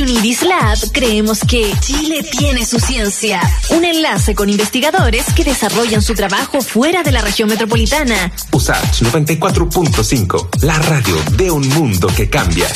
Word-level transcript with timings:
Unidis 0.00 0.42
Lab 0.42 0.78
creemos 0.92 1.40
que 1.40 1.72
Chile 1.80 2.22
tiene 2.22 2.64
su 2.64 2.80
ciencia. 2.80 3.40
Un 3.70 3.84
enlace 3.84 4.34
con 4.34 4.48
investigadores 4.48 5.26
que 5.34 5.44
desarrollan 5.44 6.00
su 6.00 6.14
trabajo 6.14 6.62
fuera 6.62 7.02
de 7.02 7.12
la 7.12 7.20
región 7.20 7.48
metropolitana. 7.48 8.32
USACH 8.52 9.02
94.5, 9.02 10.62
la 10.62 10.78
radio 10.78 11.16
de 11.36 11.50
un 11.50 11.68
mundo 11.68 12.08
que 12.16 12.30
cambia. 12.30 12.68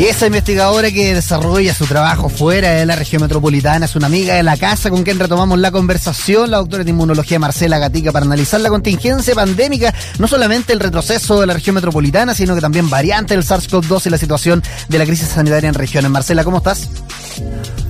Y 0.00 0.06
esa 0.06 0.26
investigadora 0.26 0.90
que 0.90 1.14
desarrolla 1.14 1.74
su 1.74 1.84
trabajo 1.84 2.30
fuera 2.30 2.70
de 2.70 2.86
la 2.86 2.96
región 2.96 3.20
metropolitana 3.20 3.84
es 3.84 3.94
una 3.96 4.06
amiga 4.06 4.32
de 4.32 4.42
la 4.42 4.56
casa 4.56 4.88
con 4.88 5.02
quien 5.02 5.18
retomamos 5.18 5.58
la 5.58 5.70
conversación, 5.70 6.50
la 6.50 6.56
doctora 6.56 6.84
de 6.84 6.88
inmunología 6.88 7.38
Marcela 7.38 7.78
Gatica, 7.78 8.10
para 8.10 8.24
analizar 8.24 8.62
la 8.62 8.70
contingencia 8.70 9.34
pandémica, 9.34 9.92
no 10.18 10.26
solamente 10.26 10.72
el 10.72 10.80
retroceso 10.80 11.38
de 11.38 11.46
la 11.46 11.52
región 11.52 11.74
metropolitana, 11.74 12.34
sino 12.34 12.54
que 12.54 12.62
también 12.62 12.88
variante 12.88 13.34
del 13.34 13.44
SARS-CoV-2 13.44 14.06
y 14.06 14.08
la 14.08 14.16
situación 14.16 14.62
de 14.88 14.98
la 14.98 15.04
crisis 15.04 15.28
sanitaria 15.28 15.68
en 15.68 15.74
regiones. 15.74 16.10
Marcela, 16.10 16.44
¿cómo 16.44 16.56
estás? 16.56 16.88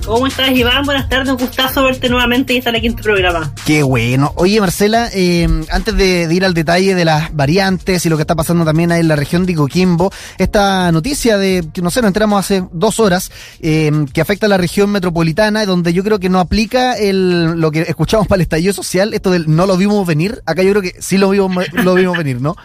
¿Cómo 0.05 0.27
estás, 0.27 0.51
Iván? 0.51 0.83
Buenas 0.83 1.07
tardes, 1.07 1.29
un 1.29 1.37
gustazo 1.37 1.83
verte 1.83 2.09
nuevamente 2.09 2.53
y 2.53 2.57
estar 2.57 2.75
aquí 2.75 2.87
en 2.87 2.95
tu 2.95 3.03
programa. 3.03 3.53
Qué 3.65 3.83
bueno. 3.83 4.33
Oye, 4.35 4.59
Marcela, 4.59 5.09
eh, 5.13 5.47
antes 5.69 5.95
de, 5.95 6.27
ir 6.31 6.43
al 6.43 6.53
detalle 6.53 6.95
de 6.95 7.05
las 7.05 7.33
variantes 7.35 8.05
y 8.05 8.09
lo 8.09 8.17
que 8.17 8.21
está 8.21 8.35
pasando 8.35 8.65
también 8.65 8.91
ahí 8.91 9.01
en 9.01 9.07
la 9.07 9.15
región 9.15 9.45
de 9.45 9.53
Coquimbo, 9.53 10.11
esta 10.37 10.91
noticia 10.91 11.37
de, 11.37 11.63
que 11.73 11.81
no 11.81 11.91
sé, 11.91 12.01
nos 12.01 12.09
enteramos 12.09 12.39
hace 12.39 12.63
dos 12.71 12.99
horas, 12.99 13.31
eh, 13.61 13.91
que 14.11 14.21
afecta 14.21 14.47
a 14.47 14.49
la 14.49 14.57
región 14.57 14.91
metropolitana, 14.91 15.65
donde 15.65 15.93
yo 15.93 16.03
creo 16.03 16.19
que 16.19 16.29
no 16.29 16.39
aplica 16.39 16.93
el, 16.97 17.59
lo 17.59 17.71
que 17.71 17.81
escuchamos 17.81 18.27
para 18.27 18.37
el 18.37 18.43
estallido 18.43 18.73
social, 18.73 19.13
esto 19.13 19.29
del 19.29 19.55
no 19.55 19.67
lo 19.67 19.77
vimos 19.77 20.05
venir. 20.07 20.41
Acá 20.45 20.63
yo 20.63 20.71
creo 20.71 20.81
que 20.81 20.95
sí 20.99 21.19
lo 21.19 21.29
vimos, 21.29 21.65
lo 21.73 21.93
vimos 21.93 22.17
venir, 22.17 22.41
¿no? 22.41 22.55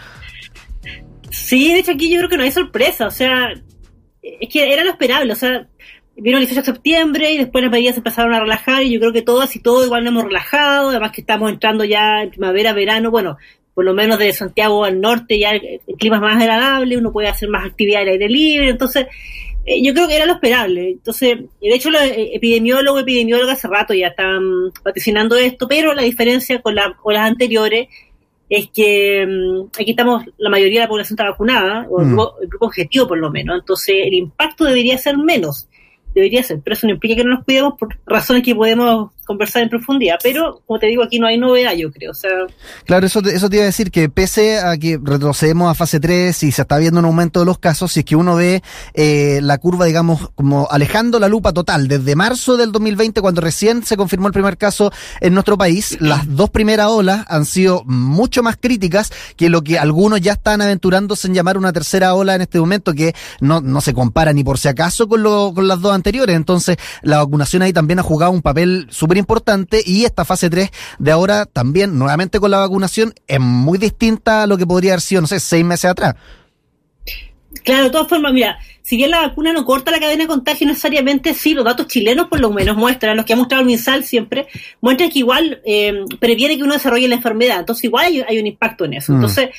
Sí, 1.30 1.72
de 1.72 1.80
hecho 1.80 1.92
aquí 1.92 2.10
yo 2.10 2.18
creo 2.18 2.30
que 2.30 2.38
no 2.38 2.44
hay 2.44 2.52
sorpresa, 2.52 3.06
o 3.06 3.10
sea, 3.10 3.52
es 4.22 4.48
que 4.50 4.72
era 4.72 4.84
lo 4.84 4.90
esperable, 4.90 5.32
o 5.32 5.36
sea, 5.36 5.68
vino 6.16 6.38
el 6.38 6.44
18 6.44 6.60
de 6.60 6.74
septiembre 6.74 7.32
y 7.32 7.38
después 7.38 7.62
las 7.62 7.70
medidas 7.70 7.94
se 7.94 8.00
empezaron 8.00 8.32
a 8.34 8.40
relajar 8.40 8.82
y 8.82 8.92
yo 8.92 9.00
creo 9.00 9.12
que 9.12 9.22
todas 9.22 9.54
y 9.54 9.60
todo 9.60 9.84
igual 9.84 10.04
nos 10.04 10.12
hemos 10.12 10.24
relajado, 10.24 10.90
además 10.90 11.12
que 11.12 11.20
estamos 11.20 11.50
entrando 11.50 11.84
ya 11.84 12.22
en 12.22 12.30
primavera, 12.30 12.72
verano, 12.72 13.10
bueno, 13.10 13.36
por 13.74 13.84
lo 13.84 13.92
menos 13.92 14.18
de 14.18 14.32
Santiago 14.32 14.84
al 14.84 15.00
norte 15.00 15.38
ya 15.38 15.50
el, 15.50 15.80
clima 15.98 16.16
es 16.16 16.22
más 16.22 16.40
agradable, 16.40 16.96
uno 16.96 17.12
puede 17.12 17.28
hacer 17.28 17.50
más 17.50 17.66
actividad 17.66 18.02
al 18.02 18.08
aire 18.08 18.28
libre, 18.28 18.70
entonces 18.70 19.06
eh, 19.66 19.82
yo 19.82 19.92
creo 19.92 20.08
que 20.08 20.16
era 20.16 20.24
lo 20.24 20.34
esperable. 20.34 20.92
Entonces, 20.92 21.38
de 21.60 21.74
hecho 21.74 21.90
los 21.90 22.00
epidemiólogos, 22.02 23.02
epidemiólogas 23.02 23.58
hace 23.58 23.68
rato 23.68 23.92
ya 23.92 24.08
están 24.08 24.72
vaticinando 24.82 25.36
esto, 25.36 25.68
pero 25.68 25.92
la 25.92 26.02
diferencia 26.02 26.62
con, 26.62 26.74
la, 26.74 26.94
con 26.94 27.12
las 27.12 27.28
anteriores 27.28 27.88
es 28.48 28.70
que 28.70 29.26
mm, 29.26 29.66
aquí 29.78 29.90
estamos, 29.90 30.24
la 30.38 30.48
mayoría 30.48 30.80
de 30.80 30.84
la 30.84 30.88
población 30.88 31.18
está 31.18 31.28
vacunada, 31.28 31.86
o 31.90 32.00
el, 32.00 32.06
mm. 32.06 32.12
grupo, 32.12 32.34
el 32.40 32.48
grupo 32.48 32.66
objetivo 32.66 33.06
por 33.06 33.18
lo 33.18 33.30
menos, 33.30 33.58
entonces 33.58 33.96
el 34.06 34.14
impacto 34.14 34.64
debería 34.64 34.96
ser 34.96 35.18
menos 35.18 35.68
debería 36.16 36.42
ser, 36.42 36.60
pero 36.64 36.74
eso 36.74 36.86
no 36.86 36.94
implica 36.94 37.14
que 37.14 37.24
no 37.24 37.34
nos 37.34 37.44
cuidemos 37.44 37.74
por 37.78 37.96
razones 38.06 38.42
que 38.42 38.54
podemos 38.54 39.10
conversar 39.26 39.62
en 39.62 39.68
profundidad, 39.68 40.16
pero 40.22 40.62
como 40.64 40.78
te 40.78 40.86
digo, 40.86 41.02
aquí 41.02 41.18
no 41.18 41.26
hay 41.26 41.36
novedad, 41.36 41.74
yo 41.74 41.90
creo. 41.90 42.12
O 42.12 42.14
sea, 42.14 42.30
claro, 42.84 43.06
eso, 43.06 43.20
eso 43.20 43.50
te 43.50 43.56
iba 43.56 43.64
a 43.64 43.66
decir 43.66 43.90
que 43.90 44.08
pese 44.08 44.60
a 44.60 44.76
que 44.78 44.98
retrocedemos 45.02 45.70
a 45.70 45.74
fase 45.74 46.00
3 46.00 46.42
y 46.44 46.52
se 46.52 46.62
está 46.62 46.78
viendo 46.78 47.00
un 47.00 47.06
aumento 47.06 47.40
de 47.40 47.46
los 47.46 47.58
casos, 47.58 47.92
si 47.92 48.00
es 48.00 48.06
que 48.06 48.16
uno 48.16 48.36
ve 48.36 48.62
eh, 48.94 49.40
la 49.42 49.58
curva, 49.58 49.84
digamos, 49.84 50.30
como 50.36 50.68
alejando 50.70 51.18
la 51.18 51.28
lupa 51.28 51.52
total, 51.52 51.88
desde 51.88 52.14
marzo 52.14 52.56
del 52.56 52.72
2020, 52.72 53.20
cuando 53.20 53.40
recién 53.40 53.84
se 53.84 53.96
confirmó 53.96 54.28
el 54.28 54.32
primer 54.32 54.56
caso 54.56 54.92
en 55.20 55.34
nuestro 55.34 55.58
país, 55.58 55.98
las 56.00 56.36
dos 56.36 56.50
primeras 56.50 56.88
olas 56.88 57.26
han 57.28 57.44
sido 57.44 57.82
mucho 57.84 58.42
más 58.44 58.56
críticas 58.56 59.12
que 59.36 59.48
lo 59.48 59.62
que 59.62 59.78
algunos 59.78 60.20
ya 60.20 60.32
están 60.32 60.62
aventurándose 60.62 61.26
en 61.26 61.34
llamar 61.34 61.58
una 61.58 61.72
tercera 61.72 62.14
ola 62.14 62.36
en 62.36 62.42
este 62.42 62.60
momento, 62.60 62.94
que 62.94 63.14
no, 63.40 63.60
no 63.60 63.80
se 63.80 63.92
compara 63.92 64.32
ni 64.32 64.44
por 64.44 64.58
si 64.58 64.68
acaso 64.68 65.08
con, 65.08 65.24
lo, 65.24 65.52
con 65.52 65.66
las 65.66 65.80
dos 65.80 65.92
anteriores. 65.92 66.36
Entonces, 66.36 66.76
la 67.02 67.18
vacunación 67.18 67.62
ahí 67.62 67.72
también 67.72 67.98
ha 67.98 68.02
jugado 68.02 68.30
un 68.30 68.42
papel 68.42 68.86
súper 68.90 69.15
importante 69.18 69.82
y 69.84 70.04
esta 70.04 70.24
fase 70.24 70.50
3 70.50 70.70
de 70.98 71.10
ahora 71.12 71.46
también, 71.46 71.98
nuevamente 71.98 72.40
con 72.40 72.50
la 72.50 72.58
vacunación, 72.58 73.14
es 73.26 73.40
muy 73.40 73.78
distinta 73.78 74.42
a 74.42 74.46
lo 74.46 74.56
que 74.56 74.66
podría 74.66 74.92
haber 74.92 75.00
sido, 75.00 75.20
no 75.20 75.26
sé, 75.26 75.40
seis 75.40 75.64
meses 75.64 75.90
atrás. 75.90 76.14
Claro, 77.60 77.84
de 77.84 77.90
todas 77.90 78.08
formas, 78.08 78.32
mira, 78.32 78.58
si 78.86 78.96
bien 78.96 79.10
la 79.10 79.22
vacuna 79.22 79.52
no 79.52 79.64
corta 79.64 79.90
la 79.90 79.98
cadena 79.98 80.22
de 80.22 80.28
contagio 80.28 80.64
necesariamente, 80.64 81.34
sí, 81.34 81.54
los 81.54 81.64
datos 81.64 81.88
chilenos 81.88 82.28
por 82.28 82.38
lo 82.38 82.52
menos 82.52 82.76
muestran, 82.76 83.16
los 83.16 83.26
que 83.26 83.32
ha 83.32 83.36
mostrado 83.36 83.62
el 83.62 83.66
MinSal 83.66 84.04
siempre, 84.04 84.46
muestran 84.80 85.10
que 85.10 85.18
igual 85.18 85.60
eh, 85.64 86.04
previene 86.20 86.56
que 86.56 86.62
uno 86.62 86.74
desarrolle 86.74 87.08
la 87.08 87.16
enfermedad, 87.16 87.58
entonces 87.58 87.82
igual 87.82 88.24
hay, 88.28 88.38
un 88.38 88.46
impacto 88.46 88.84
en 88.84 88.94
eso. 88.94 89.10
Mm. 89.10 89.16
Entonces, 89.16 89.50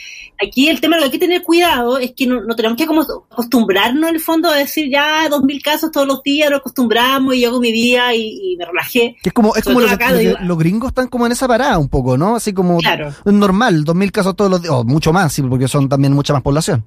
aquí 0.41 0.69
el 0.69 0.80
tema 0.80 0.96
lo 0.96 1.02
que 1.02 1.06
hay 1.06 1.12
que 1.12 1.19
tener 1.19 1.41
cuidado 1.41 1.97
es 1.97 2.13
que 2.13 2.25
no, 2.25 2.56
tenemos 2.56 2.78
que 2.78 2.88
como 2.88 3.02
acostumbrarnos 3.02 4.08
en 4.08 4.16
el 4.16 4.22
fondo 4.22 4.50
a 4.50 4.56
decir 4.56 4.90
ya 4.90 5.28
dos 5.28 5.44
mil 5.44 5.62
casos 5.62 5.91
todos 5.91 6.08
los 6.08 6.24
días, 6.24 6.50
nos 6.50 6.62
acostumbramos 6.62 7.35
y 7.35 7.41
yo 7.41 7.50
hago 7.50 7.59
mi 7.59 7.74
vida 7.74 8.16
y, 8.16 8.56
me 8.58 8.64
relajé. 8.64 9.18
Es 9.22 9.34
como, 9.34 9.53
es 9.58 9.64
como 9.66 9.81
los 9.81 10.58
gringos 10.58 10.88
están 10.88 11.09
como 11.09 11.25
en 11.25 11.34
esa 11.34 11.50
parada 11.50 11.78
un 11.78 11.90
poco, 11.90 12.18
¿no? 12.18 12.38
Así 12.38 12.53
como 12.53 12.79
normal, 13.25 13.84
dos 13.84 13.96
mil 13.96 14.14
casos 14.14 14.38
todos 14.38 14.50
los 14.50 14.62
días, 14.62 14.74
o 14.74 14.85
mucho 14.85 15.12
más, 15.12 15.34
sí, 15.34 15.41
porque 15.41 15.68
son 15.68 15.90
también 15.90 16.14
mucha 16.14 16.31
más 16.31 16.41
población. 16.41 16.85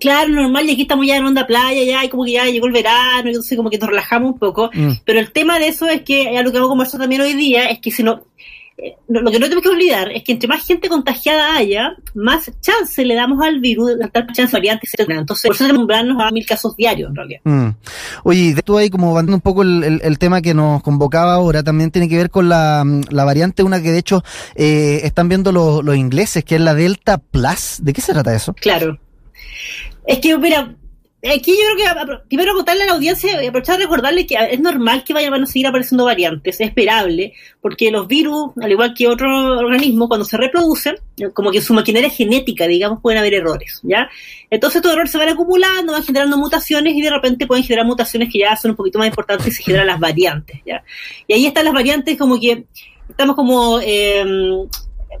Claro, 0.00 0.30
normal, 0.30 0.66
y 0.66 0.72
aquí 0.72 0.82
estamos 0.82 1.06
ya 1.06 1.16
en 1.16 1.24
onda 1.24 1.46
playa, 1.46 1.84
ya, 1.84 2.04
y 2.04 2.08
como 2.08 2.24
que 2.24 2.32
ya 2.32 2.46
llegó 2.46 2.66
el 2.66 2.72
verano, 2.72 3.26
y 3.26 3.32
entonces 3.32 3.56
como 3.56 3.70
que 3.70 3.78
nos 3.78 3.88
relajamos 3.88 4.32
un 4.32 4.38
poco. 4.38 4.70
Mm. 4.72 4.92
Pero 5.04 5.20
el 5.20 5.32
tema 5.32 5.58
de 5.58 5.68
eso 5.68 5.86
es 5.86 6.02
que, 6.02 6.36
a 6.36 6.42
lo 6.42 6.50
que 6.50 6.58
vamos 6.58 6.68
a 6.68 6.72
conversar 6.72 7.00
también 7.00 7.20
hoy 7.20 7.34
día, 7.34 7.68
es 7.68 7.78
que 7.78 7.90
si 7.90 8.02
no, 8.02 8.24
eh, 8.78 8.96
lo 9.08 9.30
que 9.30 9.38
no 9.38 9.46
tenemos 9.46 9.62
que 9.62 9.68
olvidar 9.68 10.10
es 10.12 10.24
que 10.24 10.32
entre 10.32 10.48
más 10.48 10.66
gente 10.66 10.88
contagiada 10.88 11.56
haya, 11.56 11.94
más 12.14 12.50
chance 12.60 13.04
le 13.04 13.14
damos 13.14 13.44
al 13.44 13.60
virus 13.60 13.88
de 13.88 13.96
dar 13.96 14.26
chance 14.32 14.50
variantes, 14.50 14.90
etcétera. 14.94 15.20
Entonces, 15.20 15.46
por 15.46 15.54
eso 15.54 15.86
que 15.86 15.94
a 15.94 16.30
mil 16.30 16.46
casos 16.46 16.74
diarios, 16.74 17.10
en 17.10 17.16
realidad. 17.16 17.40
Mm. 17.44 17.68
Oye, 18.24 18.54
tú 18.64 18.78
ahí 18.78 18.88
como 18.88 19.12
mandando 19.12 19.36
un 19.36 19.42
poco 19.42 19.62
el, 19.62 20.18
tema 20.18 20.40
que 20.40 20.54
nos 20.54 20.82
convocaba 20.82 21.34
ahora, 21.34 21.62
también 21.62 21.90
tiene 21.90 22.08
que 22.08 22.16
ver 22.16 22.30
con 22.30 22.48
la, 22.48 22.84
la 23.10 23.24
variante, 23.24 23.62
una 23.62 23.82
que 23.82 23.92
de 23.92 23.98
hecho 23.98 24.24
eh, 24.54 25.00
están 25.04 25.28
viendo 25.28 25.52
los, 25.52 25.84
los 25.84 25.96
ingleses, 25.96 26.44
que 26.44 26.54
es 26.54 26.60
la 26.60 26.74
Delta 26.74 27.18
Plus. 27.18 27.78
¿De 27.82 27.92
qué 27.92 28.00
se 28.00 28.12
trata 28.12 28.34
eso? 28.34 28.54
Claro. 28.54 28.98
Es 30.06 30.18
que, 30.18 30.36
mira, 30.38 30.74
aquí 31.30 31.52
yo 31.52 31.74
creo 31.76 32.16
que 32.16 32.18
primero 32.28 32.54
contarle 32.54 32.82
a 32.82 32.86
la 32.86 32.92
audiencia 32.94 33.42
y 33.42 33.46
aprovechar 33.46 33.78
de 33.78 33.84
recordarle 33.84 34.26
que 34.26 34.36
es 34.50 34.58
normal 34.58 35.04
que 35.04 35.14
vayan 35.14 35.32
a 35.34 35.46
seguir 35.46 35.68
apareciendo 35.68 36.04
variantes, 36.04 36.60
es 36.60 36.66
esperable, 36.66 37.32
porque 37.60 37.90
los 37.92 38.08
virus, 38.08 38.50
al 38.60 38.72
igual 38.72 38.92
que 38.94 39.06
otros 39.06 39.30
organismos, 39.30 40.08
cuando 40.08 40.24
se 40.24 40.36
reproducen, 40.36 40.96
como 41.32 41.52
que 41.52 41.60
su 41.60 41.74
maquinaria 41.74 42.10
genética, 42.10 42.66
digamos, 42.66 43.00
pueden 43.00 43.20
haber 43.20 43.34
errores, 43.34 43.80
¿ya? 43.84 44.10
Entonces 44.50 44.76
estos 44.76 44.92
errores 44.92 45.12
se 45.12 45.18
van 45.18 45.28
acumulando, 45.28 45.92
van 45.92 46.02
generando 46.02 46.36
mutaciones 46.36 46.94
y 46.94 47.02
de 47.02 47.10
repente 47.10 47.46
pueden 47.46 47.64
generar 47.64 47.86
mutaciones 47.86 48.28
que 48.32 48.40
ya 48.40 48.56
son 48.56 48.72
un 48.72 48.76
poquito 48.76 48.98
más 48.98 49.06
importantes 49.06 49.46
y 49.46 49.50
se 49.52 49.62
generan 49.62 49.86
las 49.86 50.00
variantes, 50.00 50.60
¿ya? 50.66 50.82
Y 51.28 51.34
ahí 51.34 51.46
están 51.46 51.64
las 51.64 51.74
variantes 51.74 52.18
como 52.18 52.40
que 52.40 52.64
estamos 53.08 53.36
como 53.36 53.78
eh, 53.80 54.24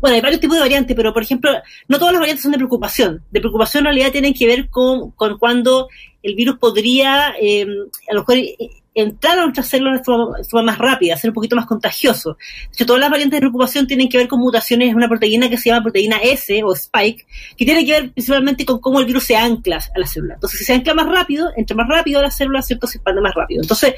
bueno, 0.00 0.16
hay 0.16 0.20
varios 0.20 0.40
tipos 0.40 0.56
de 0.56 0.62
variantes, 0.62 0.96
pero 0.96 1.12
por 1.12 1.22
ejemplo, 1.22 1.50
no 1.88 1.98
todas 1.98 2.12
las 2.12 2.20
variantes 2.20 2.42
son 2.42 2.52
de 2.52 2.58
preocupación. 2.58 3.22
De 3.30 3.40
preocupación 3.40 3.82
en 3.82 3.84
realidad 3.86 4.12
tienen 4.12 4.34
que 4.34 4.46
ver 4.46 4.68
con, 4.70 5.10
con 5.12 5.38
cuando 5.38 5.88
el 6.22 6.34
virus 6.34 6.58
podría 6.58 7.34
eh, 7.40 7.66
a 8.10 8.14
lo 8.14 8.20
mejor 8.20 8.36
eh, 8.36 8.56
entrar 8.94 9.38
a 9.38 9.42
nuestras 9.42 9.68
células 9.68 10.00
de 10.00 10.04
forma, 10.04 10.62
más 10.62 10.78
rápida, 10.78 11.16
ser 11.16 11.30
un 11.30 11.34
poquito 11.34 11.56
más 11.56 11.66
contagioso. 11.66 12.36
De 12.78 12.84
todas 12.84 13.00
las 13.00 13.10
variantes 13.10 13.38
de 13.38 13.40
preocupación 13.40 13.86
tienen 13.86 14.08
que 14.08 14.18
ver 14.18 14.28
con 14.28 14.40
mutaciones 14.40 14.90
en 14.90 14.96
una 14.96 15.08
proteína 15.08 15.48
que 15.48 15.56
se 15.56 15.70
llama 15.70 15.82
proteína 15.82 16.18
S 16.18 16.62
o 16.62 16.72
spike, 16.72 17.26
que 17.56 17.64
tiene 17.64 17.84
que 17.86 17.92
ver 17.92 18.12
principalmente 18.12 18.64
con 18.64 18.80
cómo 18.80 19.00
el 19.00 19.06
virus 19.06 19.24
se 19.24 19.36
ancla 19.36 19.76
a 19.76 19.98
la 19.98 20.06
célula. 20.06 20.34
Entonces, 20.34 20.58
si 20.58 20.64
se 20.64 20.74
ancla 20.74 20.94
más 20.94 21.06
rápido, 21.06 21.50
entra 21.56 21.76
más 21.76 21.88
rápido 21.88 22.20
a 22.20 22.22
la 22.22 22.30
célula, 22.30 22.62
¿cierto? 22.62 22.86
Se 22.86 22.98
expande 22.98 23.22
más 23.22 23.34
rápido. 23.34 23.62
Entonces, 23.62 23.94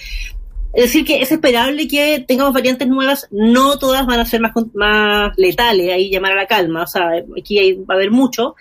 es 0.75 0.85
decir, 0.85 1.05
que 1.05 1.23
es 1.23 1.31
esperable 1.31 1.87
que 1.87 2.25
tengamos 2.27 2.53
variantes 2.53 2.89
nuevas, 2.89 3.29
no 3.31 3.79
todas 3.79 4.07
van 4.07 4.19
a 4.19 4.27
ser 4.27 4.41
más, 4.41 4.53
más 4.75 5.33
letales, 5.37 5.93
ahí 5.93 6.11
llamar 6.11 6.33
a 6.33 6.37
la 6.37 6.47
calma, 6.47 6.83
o 6.83 6.87
sea, 6.87 7.11
aquí 7.39 7.75
va 7.75 7.95
a 7.95 7.97
haber 7.97 8.11
mucho, 8.11 8.57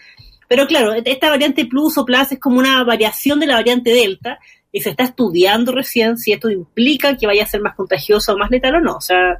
pero 0.47 0.67
claro, 0.67 0.93
esta 0.93 1.29
variante 1.29 1.65
plus 1.65 1.97
o 1.97 2.05
plus 2.05 2.31
es 2.31 2.39
como 2.39 2.59
una 2.59 2.83
variación 2.83 3.39
de 3.39 3.47
la 3.47 3.55
variante 3.55 3.89
delta, 3.89 4.37
y 4.71 4.81
se 4.81 4.91
está 4.91 5.03
estudiando 5.03 5.71
recién 5.71 6.17
si 6.17 6.31
esto 6.31 6.49
implica 6.49 7.15
que 7.17 7.27
vaya 7.27 7.43
a 7.43 7.47
ser 7.47 7.61
más 7.61 7.75
contagiosa 7.75 8.33
o 8.33 8.37
más 8.37 8.51
letal 8.51 8.75
o 8.75 8.81
no, 8.81 8.95
o 8.97 9.01
sea, 9.01 9.39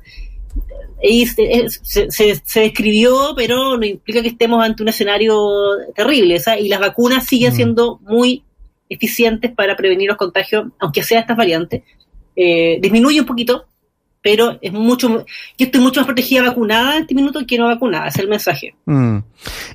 se, 1.00 2.10
se, 2.44 2.60
describió, 2.60 3.34
pero 3.36 3.78
no 3.78 3.86
implica 3.86 4.22
que 4.24 4.30
estemos 4.30 4.64
ante 4.64 4.82
un 4.82 4.90
escenario 4.90 5.38
terrible, 5.96 6.42
y 6.60 6.70
las 6.70 6.80
vacunas 6.80 7.28
siguen 7.28 7.54
siendo 7.54 8.00
muy 8.02 8.44
eficientes 8.90 9.52
para 9.52 9.76
prevenir 9.76 10.10
los 10.10 10.18
contagios, 10.18 10.66
aunque 10.80 11.04
sea 11.04 11.20
estas 11.20 11.38
variantes, 11.38 11.84
eh, 12.36 12.80
disminuye 12.82 13.20
un 13.20 13.26
poquito, 13.26 13.66
pero 14.22 14.58
es 14.62 14.72
mucho, 14.72 15.26
yo 15.58 15.66
estoy 15.66 15.82
mucho 15.82 16.00
más 16.00 16.08
protegida 16.08 16.44
vacunada 16.44 16.96
en 16.96 17.02
este 17.02 17.14
minuto 17.14 17.42
que 17.46 17.58
no 17.58 17.68
vacunada, 17.68 18.08
es 18.08 18.16
el 18.18 18.30
mensaje. 18.30 18.74
Mm. 18.86 19.18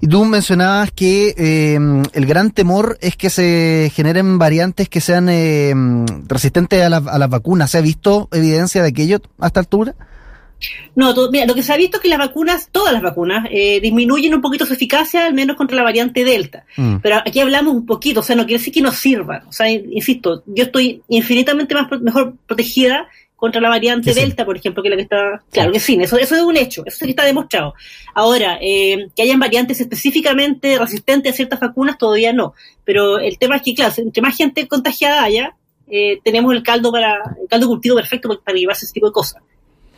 Y 0.00 0.06
tú 0.08 0.24
mencionabas 0.24 0.90
que 0.90 1.34
eh, 1.36 1.78
el 2.12 2.26
gran 2.26 2.50
temor 2.50 2.96
es 3.02 3.14
que 3.14 3.28
se 3.28 3.92
generen 3.94 4.38
variantes 4.38 4.88
que 4.88 5.02
sean 5.02 5.28
eh, 5.28 5.74
resistentes 6.26 6.82
a, 6.82 6.88
la, 6.88 6.96
a 6.96 7.18
las 7.18 7.28
vacunas. 7.28 7.70
¿Se 7.70 7.78
ha 7.78 7.82
visto 7.82 8.28
evidencia 8.32 8.82
de 8.82 8.88
aquello 8.88 9.20
a 9.38 9.48
esta 9.48 9.60
altura? 9.60 9.94
No, 10.94 11.14
mira, 11.30 11.46
lo 11.46 11.54
que 11.54 11.62
se 11.62 11.72
ha 11.72 11.76
visto 11.76 11.98
es 11.98 12.02
que 12.02 12.08
las 12.08 12.18
vacunas, 12.18 12.68
todas 12.72 12.92
las 12.92 13.02
vacunas, 13.02 13.46
eh, 13.50 13.80
disminuyen 13.80 14.34
un 14.34 14.40
poquito 14.40 14.66
su 14.66 14.72
eficacia, 14.72 15.26
al 15.26 15.34
menos 15.34 15.56
contra 15.56 15.76
la 15.76 15.82
variante 15.82 16.24
Delta. 16.24 16.64
Mm. 16.76 16.96
Pero 16.96 17.16
aquí 17.16 17.40
hablamos 17.40 17.74
un 17.74 17.86
poquito, 17.86 18.20
o 18.20 18.22
sea, 18.22 18.36
no 18.36 18.44
quiere 18.44 18.58
decir 18.58 18.74
que 18.74 18.82
nos 18.82 18.96
sirvan. 18.96 19.46
O 19.46 19.52
sea, 19.52 19.70
insisto, 19.70 20.42
yo 20.46 20.64
estoy 20.64 21.02
infinitamente 21.08 21.74
más 21.74 21.88
mejor 22.00 22.34
protegida 22.46 23.08
contra 23.36 23.60
la 23.60 23.68
variante 23.68 24.12
Delta, 24.12 24.44
por 24.44 24.56
ejemplo, 24.56 24.82
que 24.82 24.90
la 24.90 24.96
que 24.96 25.02
está... 25.02 25.44
Claro 25.52 25.70
que 25.70 25.78
sí, 25.78 25.96
eso, 26.00 26.18
eso 26.18 26.34
es 26.34 26.42
un 26.42 26.56
hecho, 26.56 26.84
eso 26.84 27.04
está 27.04 27.24
demostrado. 27.24 27.74
Ahora, 28.12 28.58
eh, 28.60 29.10
que 29.14 29.22
hayan 29.22 29.38
variantes 29.38 29.80
específicamente 29.80 30.76
resistentes 30.76 31.32
a 31.32 31.36
ciertas 31.36 31.60
vacunas, 31.60 31.98
todavía 31.98 32.32
no. 32.32 32.54
Pero 32.84 33.20
el 33.20 33.38
tema 33.38 33.56
es 33.56 33.62
que, 33.62 33.74
claro, 33.76 33.94
entre 33.96 34.22
más 34.22 34.36
gente 34.36 34.66
contagiada 34.66 35.22
haya, 35.22 35.54
eh, 35.86 36.18
tenemos 36.24 36.52
el 36.52 36.64
caldo 36.64 36.90
para 36.90 37.36
el 37.40 37.48
caldo 37.48 37.68
cultivo 37.68 37.94
perfecto 37.94 38.28
para 38.44 38.58
llevarse 38.58 38.84
ese 38.84 38.94
tipo 38.94 39.06
de 39.06 39.12
cosas 39.12 39.40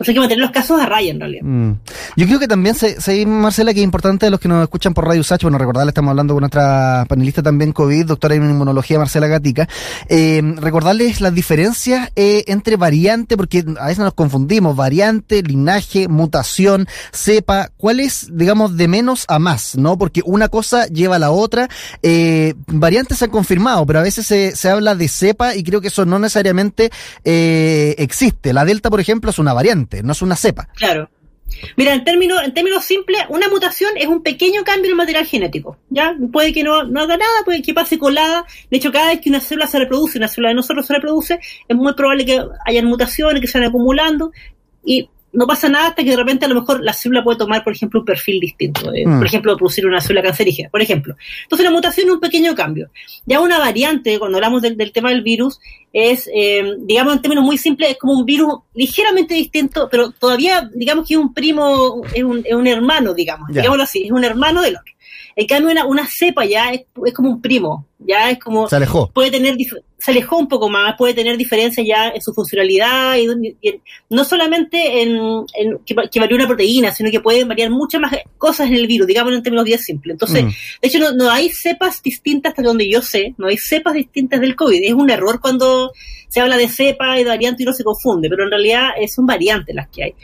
hay 0.08 0.14
que 0.14 0.20
mantener 0.20 0.42
los 0.42 0.50
casos 0.50 0.80
a 0.80 0.86
raya 0.86 1.10
en 1.10 1.20
realidad. 1.20 1.42
Mm. 1.44 1.72
Yo 2.16 2.26
creo 2.26 2.38
que 2.38 2.48
también, 2.48 2.74
se, 2.74 3.00
se, 3.00 3.26
Marcela, 3.26 3.74
que 3.74 3.80
es 3.80 3.84
importante 3.84 4.30
los 4.30 4.40
que 4.40 4.48
nos 4.48 4.62
escuchan 4.62 4.94
por 4.94 5.06
Radio 5.06 5.22
Sacho, 5.22 5.46
bueno, 5.46 5.58
recordarle, 5.58 5.90
estamos 5.90 6.10
hablando 6.10 6.34
con 6.34 6.40
nuestra 6.40 7.04
panelista 7.08 7.42
también 7.42 7.72
COVID, 7.72 8.06
doctora 8.06 8.34
en 8.34 8.48
inmunología, 8.48 8.98
Marcela 8.98 9.26
Gatica, 9.26 9.68
eh, 10.08 10.40
recordarles 10.56 11.20
las 11.20 11.34
diferencias 11.34 12.10
eh, 12.16 12.44
entre 12.46 12.76
variante, 12.76 13.36
porque 13.36 13.64
a 13.78 13.86
veces 13.86 13.98
nos 13.98 14.14
confundimos, 14.14 14.74
variante, 14.74 15.42
linaje, 15.42 16.08
mutación, 16.08 16.88
cepa, 17.12 17.70
¿cuál 17.76 18.00
es, 18.00 18.28
digamos, 18.32 18.76
de 18.76 18.88
menos 18.88 19.24
a 19.28 19.38
más, 19.38 19.76
no? 19.76 19.98
Porque 19.98 20.22
una 20.24 20.48
cosa 20.48 20.86
lleva 20.86 21.16
a 21.16 21.18
la 21.18 21.30
otra. 21.30 21.68
Eh, 22.02 22.54
variantes 22.66 23.18
se 23.18 23.26
han 23.26 23.30
confirmado, 23.30 23.84
pero 23.86 23.98
a 23.98 24.02
veces 24.02 24.26
se, 24.26 24.56
se 24.56 24.70
habla 24.70 24.94
de 24.94 25.08
cepa 25.08 25.54
y 25.54 25.62
creo 25.62 25.80
que 25.80 25.88
eso 25.88 26.06
no 26.06 26.18
necesariamente 26.18 26.90
eh, 27.24 27.94
existe. 27.98 28.52
La 28.52 28.64
delta, 28.64 28.88
por 28.90 29.00
ejemplo, 29.00 29.30
es 29.30 29.38
una 29.38 29.52
variante 29.52 29.89
no 30.02 30.12
es 30.12 30.22
una 30.22 30.36
cepa. 30.36 30.68
Claro. 30.74 31.10
Mira, 31.76 31.94
en 31.94 32.04
términos, 32.04 32.42
en 32.44 32.54
términos 32.54 32.84
simples, 32.84 33.22
una 33.28 33.48
mutación 33.48 33.92
es 33.96 34.06
un 34.06 34.22
pequeño 34.22 34.62
cambio 34.64 34.86
en 34.86 34.90
el 34.92 34.96
material 34.96 35.26
genético. 35.26 35.76
¿ya? 35.88 36.16
Puede 36.32 36.52
que 36.52 36.62
no, 36.62 36.84
no 36.84 37.00
haga 37.00 37.16
nada, 37.16 37.44
puede 37.44 37.62
que 37.62 37.74
pase 37.74 37.98
colada. 37.98 38.44
De 38.70 38.76
hecho, 38.76 38.92
cada 38.92 39.08
vez 39.08 39.20
que 39.20 39.30
una 39.30 39.40
célula 39.40 39.66
se 39.66 39.78
reproduce, 39.78 40.18
una 40.18 40.28
célula 40.28 40.50
de 40.50 40.54
nosotros 40.54 40.86
se 40.86 40.94
reproduce, 40.94 41.40
es 41.68 41.76
muy 41.76 41.92
probable 41.94 42.24
que 42.24 42.42
hayan 42.66 42.86
mutaciones 42.86 43.40
que 43.40 43.48
se 43.48 43.58
van 43.58 43.68
acumulando. 43.68 44.32
Y 44.84 45.10
no 45.32 45.46
pasa 45.46 45.68
nada 45.68 45.88
hasta 45.88 46.02
que 46.02 46.10
de 46.10 46.16
repente 46.16 46.44
a 46.44 46.48
lo 46.48 46.56
mejor 46.56 46.82
la 46.82 46.92
célula 46.92 47.22
puede 47.22 47.38
tomar, 47.38 47.62
por 47.62 47.72
ejemplo, 47.72 48.00
un 48.00 48.06
perfil 48.06 48.40
distinto. 48.40 48.92
Eh, 48.92 49.06
mm. 49.06 49.18
Por 49.18 49.26
ejemplo, 49.26 49.56
producir 49.56 49.86
una 49.86 50.00
célula 50.00 50.22
cancerígena, 50.22 50.68
por 50.70 50.82
ejemplo. 50.82 51.14
Entonces 51.42 51.64
la 51.64 51.70
mutación 51.70 52.08
es 52.08 52.14
un 52.14 52.20
pequeño 52.20 52.54
cambio. 52.54 52.90
Ya 53.26 53.40
una 53.40 53.58
variante, 53.58 54.18
cuando 54.18 54.38
hablamos 54.38 54.62
del, 54.62 54.92
tema 54.92 55.10
del 55.10 55.22
virus, 55.22 55.60
es, 55.92 56.28
eh, 56.34 56.74
digamos 56.80 57.14
en 57.14 57.22
términos 57.22 57.44
muy 57.44 57.58
simples, 57.58 57.90
es 57.90 57.98
como 57.98 58.14
un 58.14 58.24
virus 58.24 58.54
ligeramente 58.74 59.34
distinto, 59.34 59.88
pero 59.90 60.10
todavía, 60.10 60.68
digamos 60.74 61.06
que 61.06 61.14
es 61.14 61.20
un 61.20 61.32
primo, 61.32 62.02
es 62.14 62.24
un, 62.24 62.42
es 62.44 62.54
un 62.54 62.66
hermano, 62.66 63.14
digamos, 63.14 63.48
digámoslo 63.48 63.84
así, 63.84 64.04
es 64.04 64.10
un 64.10 64.24
hermano 64.24 64.62
del 64.62 64.76
otro. 64.76 64.92
En 65.36 65.46
cambio, 65.46 65.70
una, 65.70 65.86
una 65.86 66.06
cepa 66.06 66.44
ya 66.44 66.72
es, 66.72 66.82
es 67.04 67.14
como 67.14 67.30
un 67.30 67.40
primo, 67.40 67.86
ya 67.98 68.30
es 68.30 68.38
como... 68.38 68.68
Se 68.68 68.76
alejó. 68.76 69.10
Puede 69.12 69.30
tener 69.30 69.56
se 70.00 70.10
alejó 70.10 70.38
un 70.38 70.48
poco 70.48 70.70
más, 70.70 70.94
puede 70.96 71.12
tener 71.12 71.36
diferencias 71.36 71.86
ya 71.86 72.08
en 72.08 72.22
su 72.22 72.32
funcionalidad, 72.32 73.16
y, 73.18 73.80
no 74.08 74.24
solamente 74.24 75.02
en, 75.02 75.46
que, 75.84 75.94
que, 76.10 76.20
varía 76.20 76.36
una 76.36 76.46
proteína, 76.46 76.92
sino 76.92 77.10
que 77.10 77.20
pueden 77.20 77.48
variar 77.48 77.70
muchas 77.70 78.00
más 78.00 78.16
cosas 78.38 78.68
en 78.68 78.74
el 78.74 78.86
virus, 78.86 79.06
digamos 79.06 79.34
en 79.34 79.42
términos 79.42 79.66
bien 79.66 79.78
simples. 79.78 80.14
Entonces, 80.14 80.44
mm. 80.44 80.48
de 80.48 80.88
hecho, 80.88 80.98
no, 80.98 81.12
no, 81.12 81.30
hay 81.30 81.50
cepas 81.50 82.02
distintas 82.02 82.50
hasta 82.50 82.62
donde 82.62 82.88
yo 82.88 83.02
sé, 83.02 83.34
no 83.36 83.48
hay 83.48 83.58
cepas 83.58 83.94
distintas 83.94 84.40
del 84.40 84.56
COVID. 84.56 84.82
Es 84.82 84.94
un 84.94 85.10
error 85.10 85.40
cuando 85.40 85.92
se 86.28 86.40
habla 86.40 86.56
de 86.56 86.68
cepa 86.68 87.18
y 87.20 87.24
de 87.24 87.30
variante 87.30 87.62
y 87.62 87.66
no 87.66 87.72
se 87.74 87.84
confunde, 87.84 88.30
pero 88.30 88.44
en 88.44 88.50
realidad 88.50 88.90
son 89.14 89.26
variantes 89.26 89.74
las 89.74 89.88
que 89.88 90.04
hay. 90.04 90.14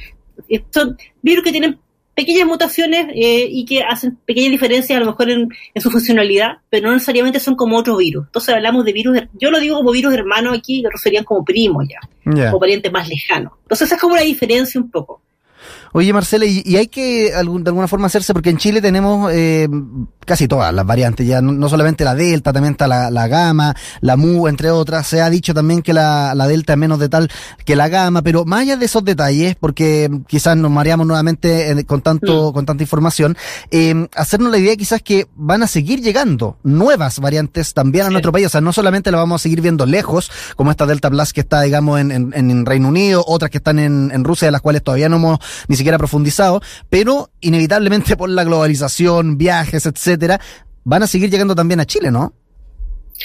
Son 0.70 0.96
virus 1.22 1.44
que 1.44 1.52
tienen 1.52 1.78
pequeñas 2.16 2.46
mutaciones 2.46 3.08
eh, 3.14 3.46
y 3.48 3.66
que 3.66 3.82
hacen 3.82 4.16
pequeñas 4.24 4.50
diferencias 4.50 4.96
a 4.96 5.00
lo 5.00 5.06
mejor 5.06 5.30
en, 5.30 5.48
su 5.76 5.90
funcionalidad, 5.90 6.56
pero 6.70 6.88
no 6.88 6.94
necesariamente 6.94 7.38
son 7.38 7.54
como 7.56 7.76
otros 7.76 7.98
virus. 7.98 8.24
Entonces 8.26 8.54
hablamos 8.54 8.86
de 8.86 8.94
virus, 8.94 9.18
yo 9.34 9.50
lo 9.50 9.60
digo 9.60 9.76
como 9.76 9.92
virus 9.92 10.14
hermanos 10.14 10.56
aquí, 10.56 10.80
que 10.80 10.88
otros 10.88 11.02
serían 11.02 11.24
como 11.24 11.44
primos 11.44 11.86
ya, 11.86 12.52
o 12.52 12.58
parientes 12.58 12.90
más 12.90 13.06
lejanos. 13.06 13.52
Entonces 13.62 13.86
esa 13.86 13.96
es 13.96 14.00
como 14.00 14.16
la 14.16 14.22
diferencia 14.22 14.80
un 14.80 14.90
poco. 14.90 15.20
Oye, 15.92 16.12
Marcela, 16.12 16.44
y, 16.44 16.76
hay 16.76 16.88
que 16.88 17.32
de 17.32 17.36
alguna 17.36 17.88
forma 17.88 18.06
hacerse, 18.06 18.34
porque 18.34 18.50
en 18.50 18.58
Chile 18.58 18.82
tenemos 18.82 19.32
eh, 19.32 19.66
casi 20.26 20.46
todas 20.46 20.74
las 20.74 20.84
variantes, 20.84 21.26
ya 21.26 21.40
no, 21.40 21.68
solamente 21.68 22.04
la 22.04 22.14
Delta, 22.14 22.52
también 22.52 22.72
está 22.72 22.86
la, 22.86 23.10
la, 23.10 23.28
Gamma, 23.28 23.74
la 24.00 24.16
Mu, 24.16 24.48
entre 24.48 24.70
otras. 24.70 25.06
Se 25.06 25.22
ha 25.22 25.30
dicho 25.30 25.54
también 25.54 25.80
que 25.80 25.94
la, 25.94 26.34
la 26.34 26.46
Delta 26.46 26.74
es 26.74 26.78
menos 26.78 26.98
de 26.98 27.08
tal 27.08 27.30
que 27.64 27.76
la 27.76 27.88
Gamma, 27.88 28.22
pero 28.22 28.44
más 28.44 28.60
allá 28.60 28.76
de 28.76 28.84
esos 28.84 29.04
detalles, 29.04 29.56
porque 29.56 30.10
quizás 30.26 30.56
nos 30.56 30.70
mareamos 30.70 31.06
nuevamente 31.06 31.70
eh, 31.70 31.84
con 31.84 32.02
tanto, 32.02 32.50
mm. 32.50 32.52
con 32.52 32.66
tanta 32.66 32.82
información, 32.82 33.36
eh, 33.70 34.08
hacernos 34.14 34.52
la 34.52 34.58
idea 34.58 34.76
quizás 34.76 35.00
que 35.00 35.28
van 35.34 35.62
a 35.62 35.66
seguir 35.66 36.02
llegando 36.02 36.58
nuevas 36.62 37.20
variantes 37.20 37.72
también 37.72 38.06
a 38.06 38.10
nuestro 38.10 38.32
país. 38.32 38.46
O 38.46 38.50
sea, 38.50 38.60
no 38.60 38.72
solamente 38.72 39.10
la 39.10 39.18
vamos 39.18 39.40
a 39.40 39.42
seguir 39.42 39.60
viendo 39.60 39.86
lejos, 39.86 40.30
como 40.56 40.70
esta 40.70 40.86
Delta 40.86 41.08
Plus 41.08 41.32
que 41.32 41.40
está, 41.40 41.62
digamos, 41.62 42.00
en, 42.00 42.10
en, 42.10 42.32
en 42.34 42.66
Reino 42.66 42.88
Unido, 42.88 43.24
otras 43.26 43.50
que 43.50 43.58
están 43.58 43.78
en, 43.78 44.10
en 44.12 44.24
Rusia, 44.24 44.48
de 44.48 44.52
las 44.52 44.60
cuales 44.60 44.82
todavía 44.82 45.08
no 45.08 45.16
hemos 45.16 45.38
ni 45.68 45.76
siquiera 45.76 45.98
profundizado, 45.98 46.60
pero 46.88 47.30
inevitablemente 47.40 48.16
por 48.16 48.30
la 48.30 48.44
globalización, 48.44 49.38
viajes, 49.38 49.86
etcétera, 49.86 50.40
van 50.84 51.02
a 51.02 51.06
seguir 51.06 51.30
llegando 51.30 51.54
también 51.54 51.80
a 51.80 51.84
Chile, 51.84 52.10
¿no? 52.10 52.32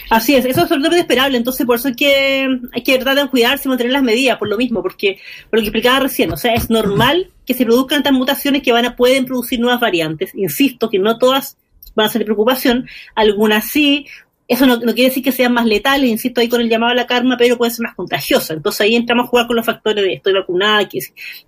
Así 0.10 0.36
es, 0.36 0.45
eso 0.45 0.50
es 0.51 0.57
absolutamente 0.63 1.01
esperable, 1.01 1.38
entonces 1.38 1.66
por 1.66 1.75
eso 1.75 1.89
hay 1.89 1.95
que, 1.95 2.48
hay 2.74 2.81
que 2.81 2.98
tratar 2.98 3.25
de 3.25 3.30
cuidarse 3.30 3.68
y 3.68 3.69
mantener 3.69 3.94
las 3.94 4.04
medidas, 4.04 4.38
por 4.38 4.48
lo 4.48 4.57
mismo, 4.57 4.81
porque, 4.81 5.19
por 5.50 5.60
lo 5.60 5.62
que 5.62 5.68
explicaba 5.68 6.00
recién, 6.00 6.31
o 6.31 6.38
sea, 6.38 6.54
es 6.54 6.69
normal 6.69 7.30
que 7.45 7.54
se 7.54 7.66
produzcan 7.66 8.00
estas 8.00 8.13
mutaciones 8.13 8.62
que 8.63 8.72
van 8.72 8.86
a, 8.86 8.95
pueden 8.95 9.25
producir 9.25 9.60
nuevas 9.60 9.81
variantes, 9.81 10.34
insisto 10.34 10.89
que 10.89 11.00
no 11.00 11.18
todas 11.18 11.57
van 11.95 12.06
a 12.06 12.10
ser 12.10 12.24
preocupación, 12.24 12.88
algunas 13.16 13.66
sí, 13.66 14.06
eso 14.51 14.65
no, 14.65 14.77
quiere 14.80 15.06
decir 15.06 15.24
que 15.24 15.31
sean 15.31 15.53
más 15.53 15.65
letales, 15.65 16.09
insisto 16.09 16.42
ahí 16.42 16.50
con 16.50 16.59
el 16.59 16.68
llamado 16.68 16.92
a 16.92 16.95
la 16.95 17.07
karma, 17.07 17.38
pero 17.38 17.57
pueden 17.57 17.74
ser 17.74 17.86
más 17.86 17.95
contagiosas. 17.95 18.57
Entonces 18.57 18.81
ahí 18.81 18.95
entramos 18.95 19.25
a 19.25 19.27
jugar 19.30 19.48
con 19.48 19.56
los 19.56 19.65
factores 19.65 20.03
de 20.03 20.13
estoy 20.15 20.33
vacunada, 20.33 20.89
qué, 20.89 21.00